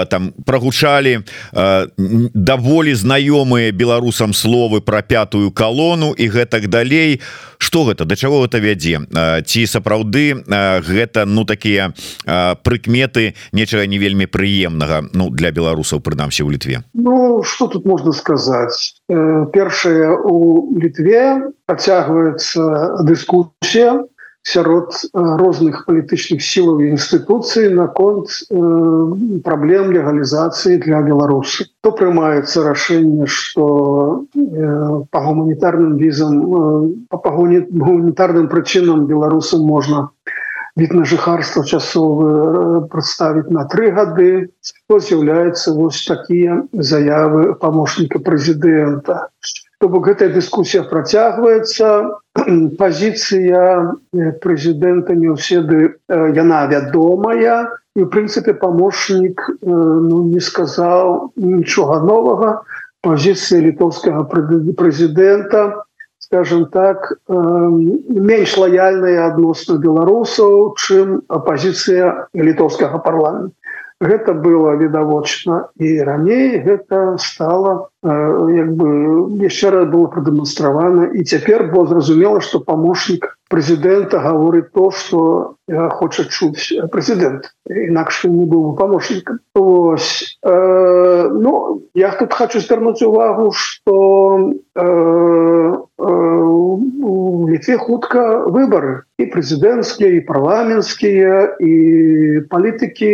Там 0.10 0.34
прагучалі 0.46 1.22
даволі 2.34 2.94
знаёмыя 2.94 3.72
беларусам 3.72 4.34
словы 4.34 4.82
про 4.82 5.02
пятую 5.02 5.52
калону 5.52 6.14
і 6.18 6.30
гэтак 6.30 6.68
далей. 6.68 7.22
Что 7.58 7.86
гэта? 7.86 8.06
Да 8.06 8.16
чаго 8.16 8.44
это 8.44 8.60
вядзе? 8.60 9.00
Ці 9.46 9.62
сапраўды 9.68 10.44
гэта 10.84 11.26
ну 11.26 11.46
такія 11.46 11.94
прыкметы 12.64 13.36
нечага 13.54 13.86
не 13.86 13.98
вельмі 14.02 14.26
прыемнага 14.26 15.14
ну 15.14 15.30
для 15.30 15.52
беларусаў 15.52 16.02
прынамсі 16.02 16.44
ў 16.44 16.58
літве? 16.58 16.84
Ну 16.94 17.44
что 17.44 17.68
тут 17.68 17.86
можна 17.86 18.12
сказаць? 18.12 19.00
Першае 19.08 20.12
у 20.12 20.74
літве 20.76 21.03
Літве 21.04 21.52
працягваецца 21.68 23.04
дыскусія 23.04 24.04
сярод 24.44 24.92
розных 25.14 25.86
палітычных 25.88 26.44
сілаў 26.44 26.80
і 26.84 26.92
інстытуцый 26.96 27.72
наконт 27.72 28.28
э, 28.52 28.60
праблем 29.44 29.92
легалізацыі 29.96 30.84
для 30.84 31.00
беларусы 31.00 31.68
то 31.80 31.92
прымаецца 31.96 32.64
рашэнне 32.68 33.28
что 33.28 33.68
э, 34.36 35.04
по 35.12 35.20
гуманітарным 35.28 35.96
візам 35.96 36.36
э, 36.44 37.18
по 37.24 37.30
гуманітарным 37.32 38.52
прычынам 38.52 39.08
беларусам 39.08 39.64
можна 39.64 40.10
від 40.76 40.92
на 40.92 41.08
жыхарства 41.08 41.64
часовы 41.64 42.84
прадставіць 42.92 43.48
на 43.48 43.64
тры 43.64 43.96
гады 43.96 44.32
то 44.88 45.00
з'яўляецца 45.00 45.72
вось 45.72 46.04
такія 46.04 46.64
заявы 46.74 47.54
памочніка 47.64 48.20
прэзідэнта 48.20 49.28
что 49.40 49.63
То 49.84 49.90
бок 49.92 50.06
гэтая 50.08 50.32
дыскусія 50.32 50.88
працягваецца. 50.88 51.88
Пазіцыя 52.80 53.64
прэзідэнта 54.40 55.12
неўседы 55.12 56.00
яна 56.08 56.60
вядомая. 56.72 57.68
І 58.00 58.06
в 58.06 58.08
прынцыпе 58.14 58.56
памочнік 58.62 59.44
ну, 59.60 60.24
не 60.32 60.40
сказаў 60.40 61.36
нічога 61.36 62.00
новага. 62.00 62.64
Пазіцыя 63.04 63.60
літоўскага 63.60 64.24
прэзідэнта 64.32 65.84
скажем 66.24 66.64
так 66.72 67.12
менш 67.28 68.56
лаяльная 68.58 69.28
адносна 69.28 69.76
беларусаў 69.84 70.80
чым 70.80 71.20
апозіцыя 71.28 72.32
літоўскага 72.32 73.04
парламента 73.04 73.63
гэта 74.04 74.34
было 74.34 74.76
відавочна 74.76 75.70
і 75.80 76.02
раней 76.04 76.60
гэта 76.60 77.18
стало 77.18 77.90
як 78.04 78.70
бы 78.76 78.90
яшчэ 79.40 79.72
раз 79.72 79.86
было 79.88 80.12
прадэманстравана 80.12 81.16
і 81.16 81.24
цяпер 81.24 81.72
было 81.72 81.88
зразумела 81.88 82.44
што 82.44 82.60
памочнік 82.60 83.32
прэзідэнта 83.48 84.20
гаворыць 84.20 84.72
то 84.76 84.92
што 84.92 85.20
хоча 85.70 86.28
чуць 86.28 86.74
прэзідэнт 86.92 87.48
інакш 87.70 88.26
не 88.28 88.46
быў 88.46 88.76
памочнікам 88.76 89.40
ось 89.56 90.38
э, 90.44 91.30
ну 91.32 91.82
я 91.94 92.12
тут 92.20 92.34
хочу 92.34 92.60
звярнуць 92.60 93.02
увагу 93.02 93.52
что 93.56 94.52
э, 94.76 94.84
э, 94.84 96.14
літве 97.54 97.78
хутка 97.78 98.50
выборы. 98.50 99.06
І 99.22 99.30
прэзідэнцкія 99.30 100.18
і 100.18 100.26
парламенцкія 100.26 101.62
і 101.62 101.74
палітыкі 102.50 103.14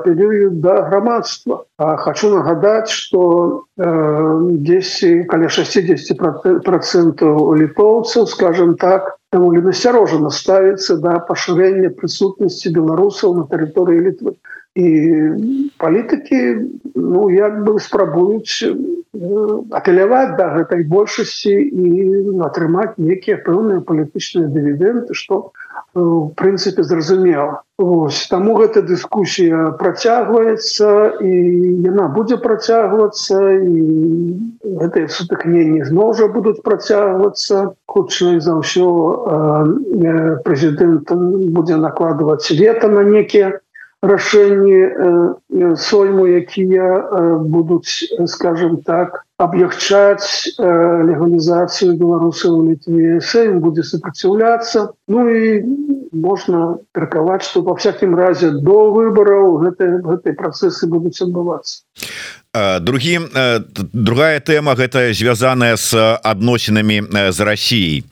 апелююць 0.00 0.56
да 0.64 0.88
грамадства 0.88 1.64
А 1.76 1.96
хочу 1.96 2.30
нагадаць 2.30 2.88
что 2.88 3.64
э, 3.76 4.38
10 4.64 5.26
каля 5.28 5.48
60 5.48 6.18
процентов 6.64 7.56
літоўцаў 7.56 8.26
скажем 8.26 8.76
так 8.76 9.18
даволі 9.32 9.60
насцярожана 9.66 10.30
ставіцца 10.30 10.96
да 11.02 11.18
пашырэння 11.28 11.90
прысутнасці 11.98 12.70
беларусаў 12.78 13.34
на 13.34 13.44
тэрыторыі 13.50 14.06
літвы 14.06 14.38
і 14.74 14.88
палітыкі 15.78 16.38
ну 16.94 17.30
як 17.30 17.62
бы 17.64 17.78
спрабуюць 17.78 18.74
апеляваць 19.70 20.34
да 20.38 20.50
гэтай 20.58 20.82
большасці 20.90 21.54
і 21.54 21.90
атрымаць 22.42 22.98
некія 22.98 23.38
пэўныя 23.46 23.86
палітычныя 23.86 24.50
дывідэнты 24.50 25.14
што 25.14 25.54
в 25.94 26.34
прынцыпе 26.34 26.82
зразумела 26.82 27.62
Ось, 27.78 28.28
таму 28.30 28.54
гэта 28.54 28.82
дыскусія 28.86 29.74
працягваецца 29.78 31.18
і 31.26 31.32
яна 31.86 32.06
будзе 32.14 32.38
працягвацца 32.38 33.38
і 33.50 33.78
гэтыя 34.82 35.10
сутыкненні 35.10 35.82
зноў 35.86 36.14
жа 36.18 36.30
будуць 36.30 36.62
працягвацца 36.62 37.74
хутчэй 37.90 38.38
за 38.38 38.54
ўсё 38.62 38.86
прэзідэнт 40.46 41.10
будзе 41.58 41.82
накладваць 41.82 42.46
вета 42.54 42.90
на 42.94 43.02
некія 43.02 43.58
рашэнні 44.10 45.74
сойму 45.76 46.26
якія 46.26 46.88
будуць 47.54 47.92
скажем 48.34 48.76
так 48.86 49.24
облегчаць 49.38 50.54
легалізацыю 50.58 51.96
беларусаў 51.98 52.60
літве 52.70 53.18
сейм 53.18 53.58
будзе 53.64 53.82
супраціўляцца 53.82 54.94
ну 55.10 55.26
і 55.26 55.58
можна 56.14 56.78
тракаваць 56.94 57.42
что 57.42 57.66
во 57.66 57.74
всякім 57.74 58.14
разе 58.14 58.54
до 58.54 58.94
выбораў 58.94 59.58
гэты 59.66 59.90
гэтай 60.06 60.38
працэсы 60.38 60.86
будуць 60.86 61.18
адбывацца 61.18 61.82
другі 62.80 63.18
другая 63.92 64.38
тэма 64.38 64.78
гэта 64.78 65.10
звязаная 65.10 65.74
с 65.76 65.90
адносінамі 66.22 67.02
з 67.34 67.38
Росіяй 67.40 68.04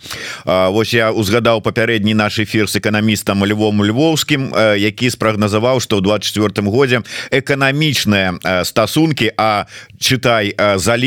Вось 0.44 0.94
я 0.94 1.12
узгадаў 1.14 1.62
папярэдні 1.62 2.14
наш 2.14 2.42
эфир 2.42 2.66
с 2.66 2.74
эканамістам 2.74 3.46
львом 3.46 3.86
львоўскім 3.86 4.50
які 4.74 5.10
спрагназаваў 5.14 5.78
что 5.78 6.02
ў 6.02 6.02
24 6.02 6.66
годзе 6.66 7.06
эканамічныя 7.30 8.66
стасункі 8.66 9.30
а 9.38 9.70
чытай 10.02 10.58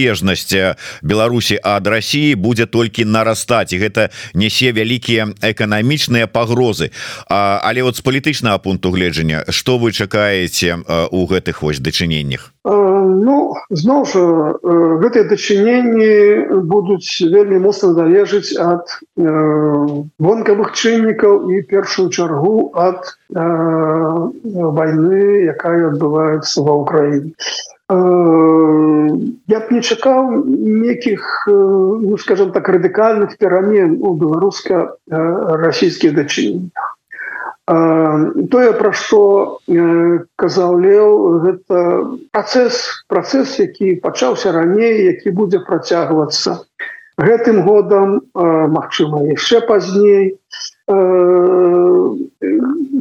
залежнасць 0.05 0.77
Беларусі 1.01 1.59
ад 1.63 1.87
Росіі 1.87 2.35
будзе 2.35 2.65
толькі 2.65 3.05
нарастаць. 3.05 3.73
І 3.73 3.81
гэта 3.81 4.09
нясе 4.33 4.71
вялікія 4.71 5.33
эканамічныя 5.41 6.27
пагрозы. 6.27 6.91
Але 7.27 7.81
вот 7.81 7.97
з 7.97 8.01
палітычнага 8.01 8.57
пункту 8.57 8.91
гледжання 8.91 9.45
что 9.49 9.77
вы 9.77 9.91
чакаеце 9.91 10.77
у 11.11 11.25
гэтых 11.25 11.61
вось 11.61 11.79
дачыненнях? 11.79 12.53
Ну 12.65 13.53
зноў 13.69 14.05
жа 14.05 14.23
гэтыя 15.01 15.25
дачыненні 15.29 16.61
будуць 16.65 17.21
вельмі 17.21 17.61
моцна 17.65 17.93
залежыць 17.93 18.57
ад 18.57 18.85
вонкавых 19.17 20.73
чыннікаў 20.73 21.49
і 21.49 21.61
першую 21.69 22.09
чаргу 22.09 22.73
ад 22.77 23.01
войны 23.33 25.49
якая 25.49 25.93
адбываецца 25.93 26.61
ва 26.61 26.73
ўкраіне 26.81 27.33
я 27.89 29.59
б 29.61 29.71
не 29.71 29.81
чакаў 29.81 30.45
некіх 30.57 31.45
ну 31.47 32.17
скажем 32.17 32.51
так 32.51 32.69
радыкальных 32.69 33.37
перамен 33.37 34.01
у 34.01 34.13
беларуска-расійскіх 34.17 36.15
дачыненнях 36.17 36.95
тое 37.65 38.73
пра 38.77 38.91
што 38.93 39.61
казаў 40.35 40.81
леў 40.81 41.39
гэта 41.45 41.77
працэс 42.33 43.05
працэс 43.05 43.59
які 43.61 44.01
пачаўся 44.01 44.51
раней 44.51 45.05
які 45.05 45.29
будзе 45.37 45.61
працягвацца 45.61 46.65
гэтым 47.17 47.61
годам 47.65 48.21
Мачыма 48.33 49.23
яшчэ 49.29 49.61
пазней 49.61 50.37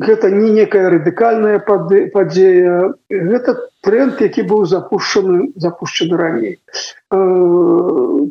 гэта 0.04 0.30
не 0.30 0.50
некая 0.50 0.90
радыкальная 0.90 1.58
падзея 1.60 2.94
гэта 3.10 3.56
тренд 3.84 4.20
які 4.24 4.42
быў 4.48 4.64
запушчаны 4.64 5.52
запушчаны 5.60 6.16
раней. 6.16 6.58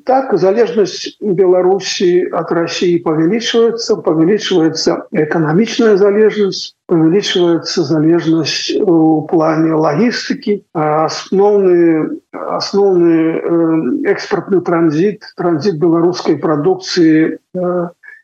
Так 0.10 0.34
залежнасць 0.34 1.18
беларусі 1.22 2.26
от 2.34 2.52
россии 2.52 2.98
павялічваецца 3.06 4.02
павялічваецца 4.02 4.98
эканамічная 5.14 5.96
залежнасць 6.02 6.74
павялічваецца 6.90 7.86
залежнасць 7.86 8.74
у 8.82 9.22
плане 9.30 9.78
лагістыкі. 9.78 10.66
Асноўны 10.74 12.10
асноўны 12.34 13.14
экспортны 14.10 14.62
транзит 14.62 15.30
транзит 15.38 15.78
беларускай 15.78 16.42
прадукцыі 16.42 17.38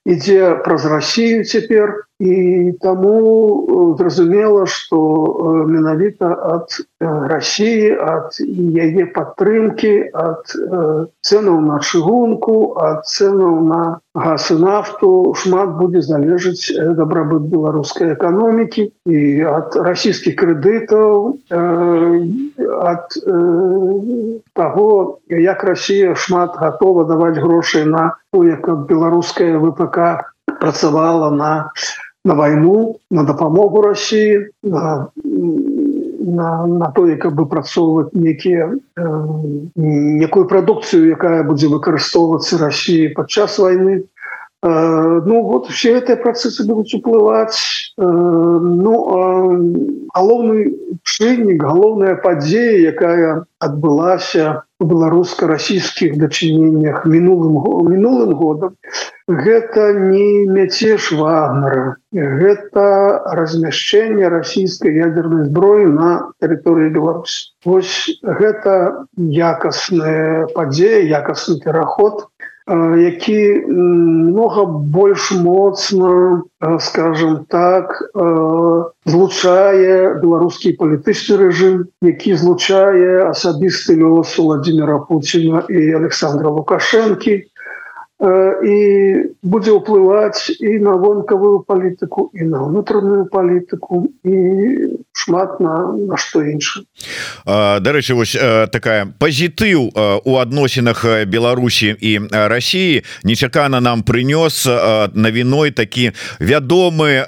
ідзе 0.09 0.55
праз 0.65 0.85
Россию 0.89 1.45
цяпер 1.45 1.95
і 2.19 2.73
таму 2.81 3.95
зразумела 3.97 4.65
что 4.65 5.65
менавіта 5.67 6.27
ад 6.27 6.67
России 6.99 7.95
ад 7.95 8.35
яе 8.43 9.05
падтрымки 9.15 10.11
ад 10.11 10.43
ценаў 11.23 11.61
на 11.63 11.79
чыгунку 11.79 12.75
ад 12.75 13.07
ценаў 13.07 13.63
на 13.63 13.83
газ 14.11 14.51
і 14.51 14.59
нафту 14.59 15.31
шмат 15.39 15.79
будзе 15.79 16.03
залежыць 16.03 16.75
дабрабыт 16.99 17.47
беларускай 17.47 18.11
эканомікі 18.19 18.91
і 19.07 19.19
ад 19.47 19.79
расійскіх 19.79 20.35
крэдытаў 20.43 21.39
ад 22.83 23.15
того 24.59 24.89
як 25.31 25.63
Россия 25.63 26.19
шмат 26.19 26.59
готова 26.59 27.07
даваць 27.07 27.39
грошай 27.39 27.87
на 27.87 28.19
то 28.35 28.43
як 28.43 28.67
беларуская 28.91 29.55
ВПК 29.55 30.27
працавала 30.59 31.31
на 31.31 31.71
на 31.71 32.08
войну 32.35 32.99
на 33.09 33.23
дапамогу 33.23 33.81
России 33.81 34.49
на, 34.63 35.09
на, 35.23 36.65
на 36.67 36.91
то 36.91 37.07
каб 37.17 37.33
бы 37.33 37.45
працоўваць 37.45 38.13
некія 38.13 38.69
э, 38.69 39.03
некую 39.75 40.45
прадукцыю 40.45 41.09
якая 41.09 41.43
будзе 41.43 41.67
выкарыстоўвацца 41.67 42.57
России 42.57 43.07
падчас 43.07 43.57
войны. 43.59 44.03
э, 44.03 44.18
ну 44.61 45.41
вот 45.43 45.67
все 45.71 45.93
гэтыя 45.95 46.19
працэсы 46.19 46.67
будуць 46.67 46.91
уплываць 46.97 47.55
э, 47.95 48.03
ну 48.03 48.95
галоўны 50.15 50.75
чыннік 51.07 51.63
галоўная 51.63 52.15
падзея 52.19 52.91
якая 52.91 53.45
адбылася 53.63 54.67
беларуска-расійскіх 54.79 56.19
дачыненнях 56.19 57.05
мінулым 57.05 57.55
мінулым 57.87 58.35
годам 58.35 58.75
гэта 59.29 59.93
не 59.93 60.47
мяцеж 60.47 61.11
вагнера. 61.11 61.95
Гэта 62.11 63.21
размяшчэнне 63.39 64.27
расійскай 64.27 64.95
ядерной 64.95 65.45
зброі 65.45 65.85
на 65.93 66.31
тэрыторыі 66.41 66.89
Беларусь 66.95 67.53
Вось 67.65 68.19
гэта 68.23 69.05
якасная 69.13 70.47
падзея 70.55 71.03
якасны 71.19 71.59
пераход 71.59 72.27
які 72.97 73.65
много 73.67 74.65
больш 74.65 75.31
моцна 75.31 76.41
скажем 76.79 77.45
так 77.49 78.11
злучае 79.05 80.21
беларускі 80.21 80.77
палітычны 80.77 81.37
рэжым 81.41 81.89
які 82.05 82.35
злучае 82.37 83.25
асабісты 83.29 83.97
лёс 83.97 84.37
владимира 84.37 84.99
путина 84.99 85.65
і 85.69 85.81
александра 85.97 86.49
лукашэнкі 86.49 87.48
і 88.19 88.77
будзе 89.43 89.71
ўплываць 89.79 90.51
і 90.59 90.75
на 90.83 90.99
вонкавую 90.99 91.63
палітыку 91.63 92.27
і 92.35 92.51
на 92.51 92.67
ўнутраную 92.67 93.31
палітыку 93.31 94.11
і 94.27 94.35
шмат 95.15 95.59
на, 95.63 95.95
на 95.95 96.19
што 96.19 96.43
інша 96.43 96.83
Дарэчы 97.47 98.19
вось 98.19 98.35
такая 98.75 99.07
пазітыў 99.07 99.95
у 100.27 100.35
адносінах 100.35 101.05
Беларусі 101.31 101.95
і 101.95 102.19
Росіі 102.27 103.07
нечакана 103.23 103.79
нам 103.79 104.03
прынёс 104.03 104.67
навіной 105.15 105.71
такі 105.71 106.11
вядомы 106.43 107.23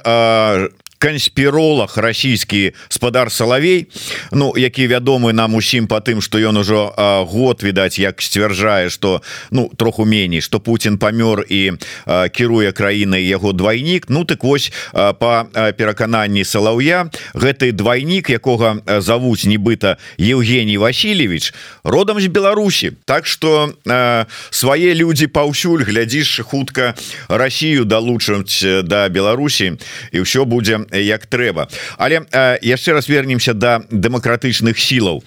канспіролог 1.01 1.97
расійскі 1.97 2.73
спадар 2.89 3.31
салавей 3.31 3.87
Ну 4.31 4.53
які 4.57 4.85
вядомы 4.87 5.33
нам 5.33 5.55
усім 5.57 5.87
по 5.87 5.97
тым 5.97 6.21
что 6.21 6.37
ён 6.37 6.61
ужо 6.61 6.93
год 7.25 7.63
відаць 7.63 7.97
як 7.97 8.21
сцвярджае 8.21 8.89
что 8.89 9.21
ну 9.49 9.71
троху 9.75 10.05
меней 10.05 10.41
что 10.41 10.59
Путін 10.59 10.97
памёр 11.01 11.41
і 11.49 11.71
кіруе 12.31 12.71
краінай 12.71 13.25
яго 13.25 13.53
двайнік. 13.53 14.05
Ну 14.09 14.25
так 14.25 14.43
вось 14.43 14.71
по 14.93 15.49
перакананні 15.53 16.45
салаўя 16.45 17.09
гэты 17.33 17.71
двайнік 17.71 18.29
якога 18.29 18.77
завуць 19.01 19.45
нібыта 19.49 19.97
Евгений 20.19 20.77
Васильевич 20.77 21.53
родам 21.83 22.21
з 22.21 22.27
Беларусі. 22.27 22.91
Так 23.05 23.25
что 23.25 23.73
свае 24.49 24.93
людзі 24.93 25.27
паўсюль 25.27 25.83
глядзіш 25.83 26.45
хутка 26.45 26.93
Россию 27.27 27.85
далучаць 27.85 28.61
до 28.61 28.83
да 28.83 29.09
Беларусі 29.09 29.81
і 30.11 30.21
ўсё 30.21 30.45
будзе 30.45 30.85
як 30.91 31.25
трэба. 31.25 31.67
Але 31.97 32.25
яшчэ 32.62 32.93
раз 32.93 33.10
вернемся 33.10 33.54
до 33.54 33.60
да 33.62 34.10
дэмакратычных 34.12 34.80
сілаў. 34.80 35.23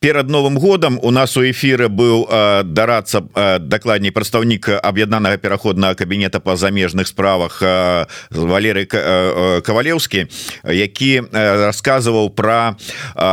Перад 0.00 0.28
новым 0.28 0.58
годам 0.58 0.98
у 1.02 1.10
нас 1.10 1.36
у 1.36 1.42
эфиры 1.42 1.88
быў 1.88 2.28
дарацца 2.64 3.24
дакладней 3.58 4.12
прадстаўнік 4.12 4.68
аб'яднанага 4.82 5.36
пераходнага 5.36 5.94
кабінета 5.94 6.40
по 6.40 6.56
замежных 6.56 7.08
справах 7.08 7.62
Валеры 8.30 8.86
кавалеўскі 8.86 10.26
які 10.64 11.22
рассказываў 11.32 12.30
про 12.30 12.76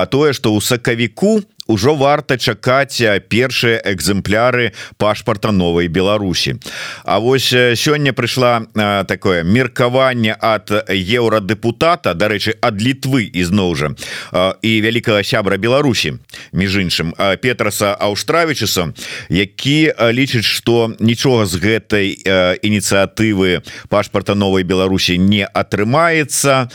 тое 0.10 0.34
что 0.34 0.54
у 0.54 0.62
сакавіку 0.62 1.42
у 1.42 1.61
Ужо 1.72 1.96
варта 1.96 2.36
чакаць 2.36 3.00
першыя 3.32 3.80
экземпляры 3.88 4.74
пашпарта 5.00 5.52
новой 5.56 5.88
Беларусі. 5.88 6.60
А 7.06 7.20
вось 7.24 7.48
сёння 7.80 8.12
прыйшла 8.12 8.68
такое 9.08 9.44
меркаванне 9.44 10.36
ад 10.36 10.68
еўрадэпутата 10.92 12.12
дарэчы 12.12 12.60
ад 12.60 12.76
літвы 12.76 13.24
ізноў 13.32 13.76
жа 13.80 13.96
і 14.60 14.72
вялікага 14.84 15.24
сябра 15.24 15.56
Беларусі 15.56 16.20
між 16.52 16.76
іншым 16.84 17.16
Петраса 17.40 17.96
Аўстравічуса 17.96 18.92
які 19.30 19.96
лічыць 20.12 20.44
што 20.44 20.92
нічога 21.00 21.48
з 21.48 21.56
гэтай 21.56 22.08
ініцыятывы 22.68 23.64
пашпарта 23.88 24.36
новой 24.36 24.68
Беларусі 24.68 25.16
не 25.16 25.48
атрымаецца. 25.48 26.68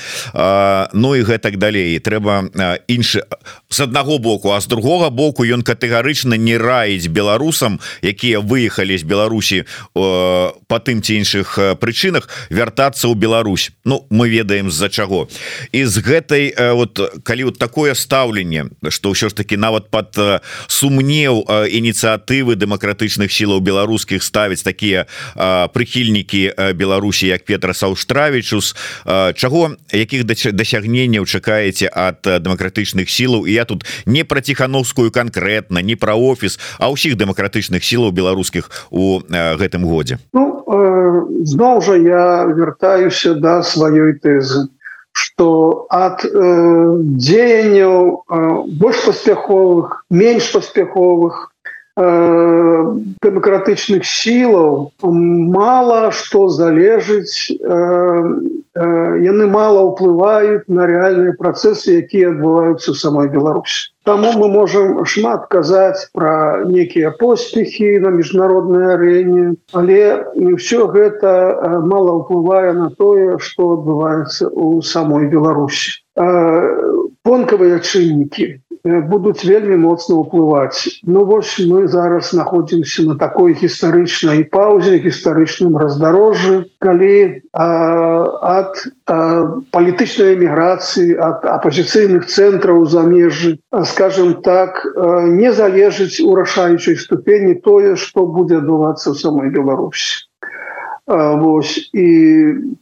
Ну 0.97 1.09
і 1.13 1.21
гэтак 1.21 1.61
далей. 1.61 2.01
Трэба 2.01 2.49
іншы 2.89 3.29
з 3.69 3.79
аднаго 3.85 4.17
боку 4.17 4.57
а 4.57 4.61
з 4.61 4.67
другого 4.67 4.86
другога 4.87 5.11
боку 5.11 5.43
ён 5.43 5.67
катэгарычна 5.67 6.39
не 6.39 6.55
раіць 6.55 7.11
беларусам 7.11 7.83
якія 8.07 8.39
выехалі 8.39 8.95
з 8.95 9.03
Беларусі 9.03 9.67
по 9.99 10.79
тым 10.79 11.03
ці 11.03 11.19
іншых 11.19 11.59
прычынах 11.83 12.31
вяртацца 12.55 13.11
ў 13.11 13.19
Беларусь. 13.19 13.75
Ну 13.83 14.07
мы 14.15 14.31
ведаем 14.31 14.71
з-за 14.71 14.87
чаго. 14.87 15.27
І 15.75 15.91
з 15.91 15.99
гэтай 15.99 16.55
вот 16.79 17.03
калі 17.27 17.51
вот 17.51 17.59
такое 17.59 17.99
стаўленне 17.99 18.71
что 18.95 19.11
ўсё 19.11 19.27
ж 19.27 19.35
таки 19.35 19.59
нават 19.59 19.91
под 19.91 20.15
сумнеў 20.71 21.43
ініцыятывы 21.67 22.55
дэмакратычных 22.55 23.35
сілаў 23.35 23.59
беларускіх 23.67 24.23
ставіць 24.23 24.63
такія 24.63 25.11
прыхільнікі 25.75 26.79
Беларусі 26.79 27.27
як 27.27 27.43
Петра 27.43 27.75
Саўстравічус 27.75 28.79
чаго 29.35 29.75
якіх 29.91 30.23
дасягненняў 30.31 31.27
чакаеце 31.27 31.91
ад 31.91 32.23
дэмакратычных 32.23 33.11
сілаў. 33.11 33.51
І 33.51 33.53
я 33.59 33.65
тут 33.67 33.83
не 34.07 34.23
праціхану 34.23 34.66
ціхановскую 34.67 35.11
конкретно 35.11 35.81
не 35.81 35.97
про 35.97 36.17
офіс 36.17 36.59
а 36.79 36.91
ўсіх 36.91 37.15
дэмакратычных 37.17 37.85
сілаў 37.85 38.11
беларускіх 38.11 38.71
у 38.91 39.23
э, 39.23 39.57
гэтым 39.57 39.87
годзе. 39.87 40.19
Ну, 40.35 40.65
э, 40.67 41.45
зноў 41.47 41.83
жа 41.83 41.95
я 41.95 42.45
вяртаюся 42.51 43.35
до 43.35 43.41
да 43.41 43.63
сваёй 43.63 44.19
тэзы 44.19 44.69
что 45.17 45.87
от 45.89 46.25
э, 46.25 46.29
дзеянняў 47.01 48.27
э, 48.29 48.37
больш 48.77 49.07
паспяховых 49.07 50.05
менш 50.11 50.53
паспяховых 50.53 51.53
э, 51.55 51.56
дэмакратычных 51.97 54.05
сілаў 54.05 54.93
мало 55.01 56.13
что 56.13 56.53
залежыць 56.53 57.49
э, 57.49 57.73
э, 57.73 58.85
яны 59.25 59.49
мало 59.49 59.97
ўплываюць 59.97 60.69
на 60.69 60.85
рэальныя 60.85 61.33
працэсы 61.41 62.05
якія 62.05 62.37
адбываюцца 62.37 62.93
ў 62.93 62.97
самой 63.01 63.33
Беларусі 63.33 63.97
Таму 64.05 64.29
мы 64.37 64.53
можем 64.53 65.09
шмат 65.09 65.49
казаць 65.49 66.13
про 66.13 66.69
некія 66.69 67.17
поспехи 67.17 67.97
на 67.97 68.13
міжнародной 68.13 68.93
арэне 68.93 69.57
але 69.73 70.21
не 70.37 70.53
все 70.61 70.85
гэта 70.93 71.33
э, 71.33 71.81
мало 71.81 72.21
ўплывае 72.21 72.77
на 72.77 72.93
тое 72.93 73.41
что 73.41 73.81
адбываецца 73.81 74.53
у 74.53 74.85
самой 74.85 75.33
Беларусі 75.33 76.05
понкавыя 76.17 77.81
чыннікі 77.81 78.61
будуць 79.11 79.45
вельмі 79.45 79.77
моцна 79.83 80.21
ўплываць. 80.23 81.03
Ну 81.03 81.25
вось 81.25 81.59
мы 81.59 81.87
зараз 81.89 82.33
находзімся 82.33 83.03
на 83.07 83.15
такой 83.19 83.55
гістарычнай 83.59 84.45
паузе 84.51 84.99
гістарычным 85.03 85.77
раздарожжы 85.77 86.67
калі 86.79 87.43
а, 87.53 87.67
ад 88.63 88.79
палітычнай 89.07 90.35
эміграцыі 90.35 91.19
ад 91.19 91.47
апозіцыйных 91.57 92.27
цэнтраў 92.27 92.87
замежжы 92.87 93.59
скажем 93.87 94.35
так 94.43 94.83
не 95.31 95.53
залежыць 95.53 96.21
у 96.21 96.35
рашаючай 96.35 96.97
ступені 96.97 97.55
тое 97.63 97.97
што 97.97 98.27
будзе 98.27 98.59
адбывацца 98.63 99.11
ў 99.11 99.17
самой 99.19 99.51
Беларусі 99.51 100.26
Вось 101.07 101.91
і 101.95 102.07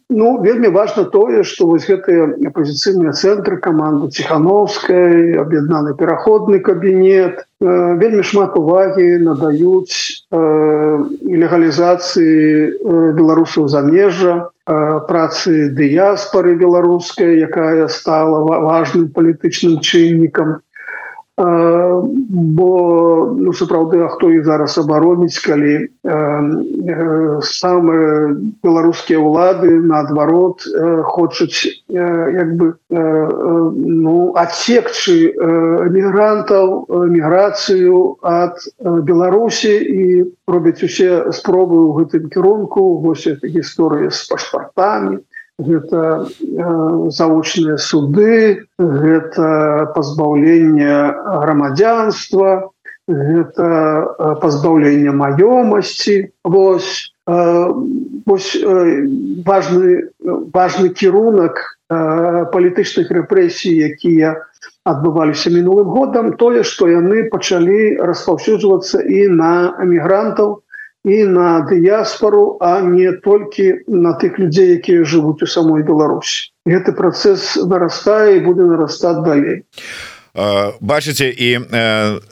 ну 0.08 0.40
вельмі 0.40 0.68
важно 0.68 1.04
тое 1.04 1.44
что 1.44 1.68
вось 1.68 1.84
гэтыя 1.84 2.48
апозіцыйныя 2.48 3.12
цэнтры 3.12 3.60
каманды 3.60 4.08
ціхановскай 4.08 5.36
аб'яднаны 5.36 5.92
пераходны 5.92 6.64
кабінет 6.64 7.44
вельмі 7.60 8.24
шмат 8.24 8.56
увагі 8.56 9.28
надаюць 9.28 10.24
легалізацыі 10.32 12.32
беларусаў 13.20 13.68
замежжа 13.68 14.48
працы 14.64 15.68
дыяспары 15.76 16.56
беларускай 16.56 17.44
якая 17.44 17.92
стала 17.92 18.40
важным 18.40 19.12
палітычным 19.12 19.84
чыннікам 19.84 20.64
бо 21.36 23.34
ну 23.34 23.52
сапраўды 23.52 23.98
а 24.06 24.08
хто 24.08 24.30
і 24.30 24.42
зараз 24.46 24.78
абароніць 24.78 25.42
калі 25.42 25.74
э, 25.74 25.88
э, 26.06 27.40
самыя 27.42 28.38
беларускія 28.62 29.18
ўлады 29.18 29.82
наадварот 29.82 30.62
э, 30.62 31.02
хочуць 31.02 31.82
э, 31.90 32.06
як 32.38 32.54
бы 32.54 32.78
э, 32.86 33.02
ну 33.74 34.30
адсекчы 34.38 35.34
эмігрантаў 35.34 36.86
міграцыю 37.10 38.14
ад 38.22 38.62
беларусі 39.02 39.74
і 39.74 40.30
робяць 40.46 40.86
усе 40.86 41.34
спробы 41.34 41.82
ў 41.82 41.90
гэтым 41.98 42.30
кірунку. 42.30 43.02
Вось 43.02 43.26
гісторыі 43.42 44.14
з 44.14 44.22
пашпартамі 44.30 45.18
гэта 45.58 46.26
э, 46.26 47.10
заочныя 47.10 47.76
суды 47.78 48.66
гэта 48.78 49.92
пазбаўленне 49.94 51.14
грамадзянства 51.42 52.70
гэта 53.06 53.66
э, 54.18 54.34
пазбаўленне 54.40 55.12
маёмасці. 55.12 56.32
Вось 56.44 57.14
э, 57.28 57.68
вось 58.26 58.56
важны 59.44 60.10
важны 60.50 60.88
кірунак 60.88 61.78
палітычных 61.88 63.12
рэпрэсій 63.12 63.76
якія 63.92 64.48
адбываліся 64.88 65.52
мінулым 65.52 65.86
годам 65.92 66.32
тое 66.40 66.64
што 66.64 66.88
яны 66.88 67.28
пачалі 67.30 68.00
распаўсюджвацца 68.00 69.04
і 69.04 69.28
на 69.28 69.76
эмігрантаў 69.84 70.63
і 71.04 71.24
на 71.28 71.60
дыяспору 71.68 72.56
а 72.60 72.80
не 72.80 73.12
толькі 73.12 73.84
на 73.88 74.16
тых 74.20 74.40
людзей 74.40 74.80
якія 74.80 75.04
жывуць 75.04 75.44
у 75.44 75.48
самой 75.48 75.84
Беларусі 75.84 76.50
гэты 76.64 76.96
працэс 76.96 77.56
нарастае 77.68 78.40
і 78.40 78.44
будзе 78.48 78.64
нарастаць 78.72 79.20
далей 79.26 79.60
а 79.60 80.13
бачыце 80.34 81.30
і 81.30 81.50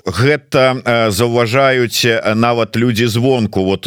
гэта 0.04 1.08
заўважаюць 1.10 2.34
нават 2.34 2.76
людзі 2.76 3.06
звонку. 3.06 3.64
Вот 3.64 3.86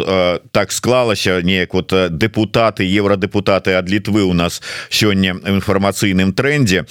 так 0.51 0.71
склалася 0.71 1.41
неяк 1.41 1.73
вот 1.73 1.91
депутаты 2.15 2.87
евродэпутаты 2.87 3.75
ад 3.75 3.89
літвы 3.89 4.23
у 4.23 4.33
нас 4.33 4.61
сёння 4.89 5.35
інфармацыйным 5.35 6.31
трендзе 6.31 6.85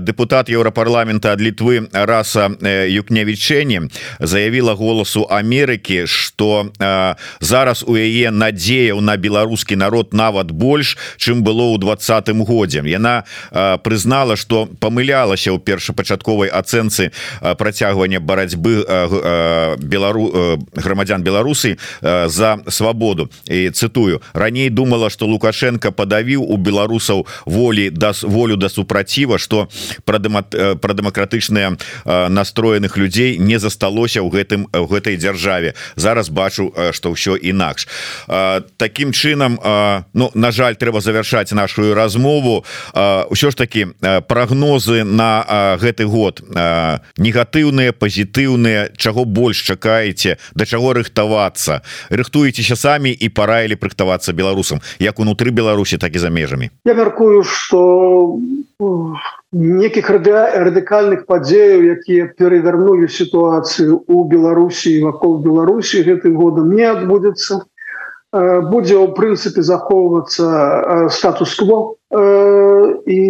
депутат 0.00 0.48
еўрапарламента 0.48 1.32
ад 1.32 1.40
літвы 1.40 1.88
раса 1.92 2.48
юкнявічэнне 2.88 3.88
заявіла 4.20 4.72
голосу 4.74 5.28
Амерыкі 5.28 6.06
что 6.06 6.72
зараз 7.40 7.84
у 7.86 7.96
яе 7.96 8.30
надзеяў 8.30 9.00
на 9.00 9.16
беларускі 9.16 9.76
народ 9.76 10.14
нават 10.14 10.50
больш 10.50 10.96
чым 11.18 11.44
было 11.44 11.68
ў 11.68 11.78
двадцатым 11.78 12.44
годзе. 12.44 12.80
Яна 12.86 13.24
прызнала 13.84 14.36
что 14.36 14.66
памылялася 14.80 15.52
ў 15.52 15.60
першапачатковай 15.60 16.48
ацэнцы 16.62 17.10
працягвання 17.58 18.22
барацьбы 18.22 18.86
белару 19.82 20.58
грамадзян 20.72 21.22
Беларусы 21.22 21.76
за 22.02 22.58
свабоду. 22.68 23.28
І 23.50 23.70
цытую 23.70 24.22
раней 24.32 24.70
думала 24.70 25.10
что 25.10 25.26
лукашенко 25.26 25.90
падавіў 25.92 26.46
у 26.46 26.56
беларусаў 26.56 27.26
волі 27.46 27.90
дас 27.90 28.22
волю 28.22 28.56
да 28.56 28.68
супраціва 28.70 29.38
что 29.38 29.68
пра 30.06 30.18
пра 30.22 30.92
дэмакратычныя 30.94 31.76
настроеных 32.30 32.96
людзей 32.96 33.38
не 33.38 33.58
засталося 33.58 34.22
ў 34.22 34.30
гэтым 34.30 34.70
в 34.70 34.86
гэтай 34.86 35.18
дзяржаве. 35.18 35.74
Зараз 35.96 36.30
бачу 36.30 36.70
что 36.92 37.10
ўсё 37.10 37.34
інакш 37.36 37.88
таким 38.78 39.12
чынам 39.12 39.58
Ну 40.12 40.30
на 40.34 40.50
жаль 40.52 40.76
трэба 40.76 41.00
завяршаць 41.00 41.52
нашу 41.52 41.94
размову. 41.94 42.64
Ўсё 42.94 43.50
ж 43.50 43.54
таки 43.56 43.86
прогнозы 44.28 45.04
на 45.04 45.76
гэты 45.80 46.04
год 46.04 46.42
негатыўныя 46.54 47.92
пазітыўныя 47.92 48.92
чаго 48.96 49.24
больш 49.24 49.62
чакаеце 49.64 50.36
да 50.54 50.64
чаго 50.64 50.92
рыхтавацца. 50.92 51.82
Рыхтуецеся 52.10 52.76
самі 52.76 53.10
і 53.12 53.28
параілі 53.28 53.78
рыхтавацца 53.80 54.32
беларусам 54.32 54.80
як 54.98 55.18
унутры 55.18 55.50
Беларусі 55.50 55.98
так 55.98 56.16
і 56.16 56.18
за 56.18 56.30
межамі. 56.30 56.70
Я 56.84 56.94
мяркую 56.94 57.42
что 57.44 58.38
некіх 59.52 60.10
радыкальных 60.10 61.26
падзеяў 61.26 61.84
якія 61.98 62.32
перавярнулі 62.38 63.08
сітуацыю 63.08 64.04
у 64.06 64.24
Беларусі 64.24 65.00
вакол 65.02 65.38
Беларусі 65.44 66.02
гэтым 66.02 66.36
годам 66.36 66.72
не 66.72 66.84
адбудзецца. 66.88 67.62
Будзе 68.32 68.96
ў 68.96 69.12
прынцыпе 69.12 69.60
захоўвацца 69.60 71.08
статус-кво 71.12 72.00
і 72.12 73.20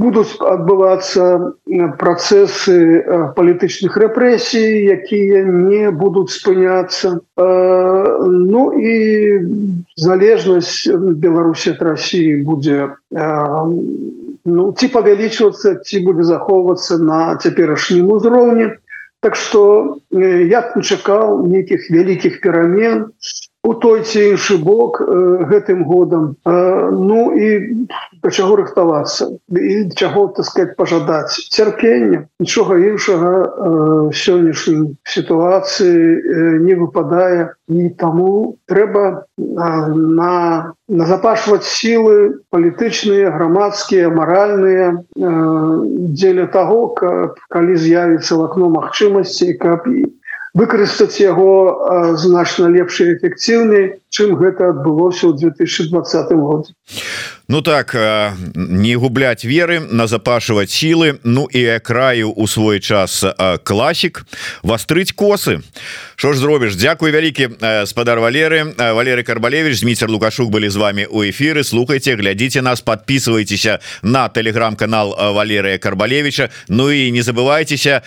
будуць 0.00 0.32
адбывацца 0.40 1.52
працэсы 2.00 2.76
палітычных 3.36 3.96
рэпрэсій 4.00 4.88
якія 4.96 5.44
не 5.44 5.90
будуць 5.92 6.32
спыняцца 6.32 7.20
Ну 7.36 8.62
і 8.72 8.96
залежнасць 10.00 10.88
беларусі 11.20 11.76
ад 11.76 11.82
Росіі 11.84 12.40
будзе 12.48 12.88
ну 13.12 14.64
ці 14.72 14.86
павялічвацца 14.88 15.84
ці 15.84 16.00
будзе 16.08 16.24
захоўвацца 16.32 16.96
на 16.96 17.36
цяперашнім 17.36 18.08
узроўні 18.08 18.72
Так 19.24 19.36
што 19.40 19.60
я 20.12 20.60
не 20.76 20.82
чакаў 20.82 21.44
нейкіх 21.48 21.88
вялікіх 21.88 22.40
перамен 22.44 23.06
у 23.64 23.74
той 23.74 24.02
ці 24.04 24.20
іншы 24.36 24.58
бок 24.60 25.00
э, 25.00 25.04
гэтым 25.48 25.84
годам. 25.88 26.36
Э, 26.44 26.90
ну 26.92 27.32
і 27.32 27.88
да 28.20 28.30
чаго 28.30 28.56
рыхтавацца 28.60 29.40
і 29.48 29.88
чаго 29.96 30.28
сказать 30.36 30.76
пожадаць 30.76 31.48
цярпення. 31.48 32.28
Нічога 32.40 32.76
іншага 32.76 33.32
э, 33.40 34.12
сённяшняй 34.12 34.96
сітуацыі 35.04 35.96
э, 35.96 36.58
не 36.60 36.76
выпадае. 36.76 37.56
І 37.68 37.88
таму 37.96 38.60
трэба 38.68 39.24
э, 39.24 39.42
на 39.96 40.74
назапашваць 40.88 41.64
сілы 41.64 42.44
палітычныя 42.52 43.32
грамадскія 43.32 44.12
маральныя 44.12 44.92
э, 44.92 45.00
дзеля 46.12 46.46
таго 46.52 46.92
каб 47.00 47.40
калі 47.48 47.80
з'явіцца 47.80 48.36
в 48.36 48.44
акно 48.44 48.68
магчымасці 48.68 49.56
каб 49.56 49.88
выкарыстаць 50.54 51.18
яго 51.20 52.14
значна 52.24 52.70
лепш 52.74 53.00
і 53.02 53.10
эфектыўней 53.14 53.86
чым 54.14 54.34
гэта 54.38 54.70
адбылося 54.74 55.30
ў 55.30 55.50
2020 55.50 56.32
годзе 56.38 56.72
Ну 57.46 57.60
так 57.60 57.94
не 58.54 58.96
гублять 58.96 59.44
веры 59.44 59.80
назапашивать 59.80 60.70
силы 60.70 61.20
Ну 61.24 61.44
и 61.44 61.78
краю 61.78 62.32
у 62.34 62.46
свой 62.46 62.80
час 62.80 63.22
класік 63.64 64.24
вострыть 64.62 65.12
косы. 65.12 65.60
Що 66.16 66.32
ж 66.32 66.38
зробіш 66.38 66.76
Дякую 66.76 67.12
вялікі 67.12 67.48
спадар 67.86 68.20
Валеры. 68.20 68.74
Валеры 68.78 69.22
карбалевич 69.22 69.78
Зміцер 69.78 70.10
лукашук 70.10 70.50
были 70.50 70.70
з 70.70 70.76
вами 70.76 71.04
у 71.04 71.22
эфиры 71.22 71.64
слухайте 71.64 72.16
глядите 72.16 72.62
нас 72.62 72.80
подписывайтеся 72.80 73.80
на 74.02 74.28
телеграм-канал 74.28 75.14
Валерыя 75.34 75.78
карбалевича. 75.78 76.48
Ну 76.68 76.88
и 76.90 77.10
не 77.10 77.20
забывайтеся 77.20 78.02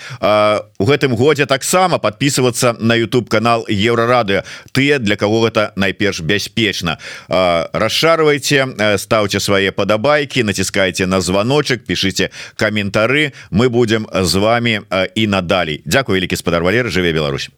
у 0.80 0.86
гэтым 0.86 1.16
годзе 1.16 1.46
таксама 1.46 2.00
подписываться 2.00 2.76
на 2.80 2.96
YouTube 2.96 3.30
канал 3.30 3.66
еврорады 3.70 4.44
тыя 4.72 4.98
для 4.98 5.16
кого 5.16 5.42
гэта 5.42 5.74
найперш 5.76 6.22
бяспечна 6.22 6.98
расшарвайте 7.28 8.98
ставьте 8.98 9.27
свае 9.40 9.72
падабайки 9.72 10.44
націскайте 10.44 11.06
на 11.08 11.22
звоночек 11.22 11.84
пишите 11.84 12.30
каментары 12.56 13.34
мы 13.52 13.70
будем 13.70 14.08
з 14.14 14.36
вами 14.36 14.82
і 15.16 15.28
надалей. 15.28 15.82
Дякую 15.86 16.20
вялікі 16.20 16.36
спадар 16.36 16.64
Валер 16.64 16.88
жыве 16.88 17.14
Беларусь 17.14 17.50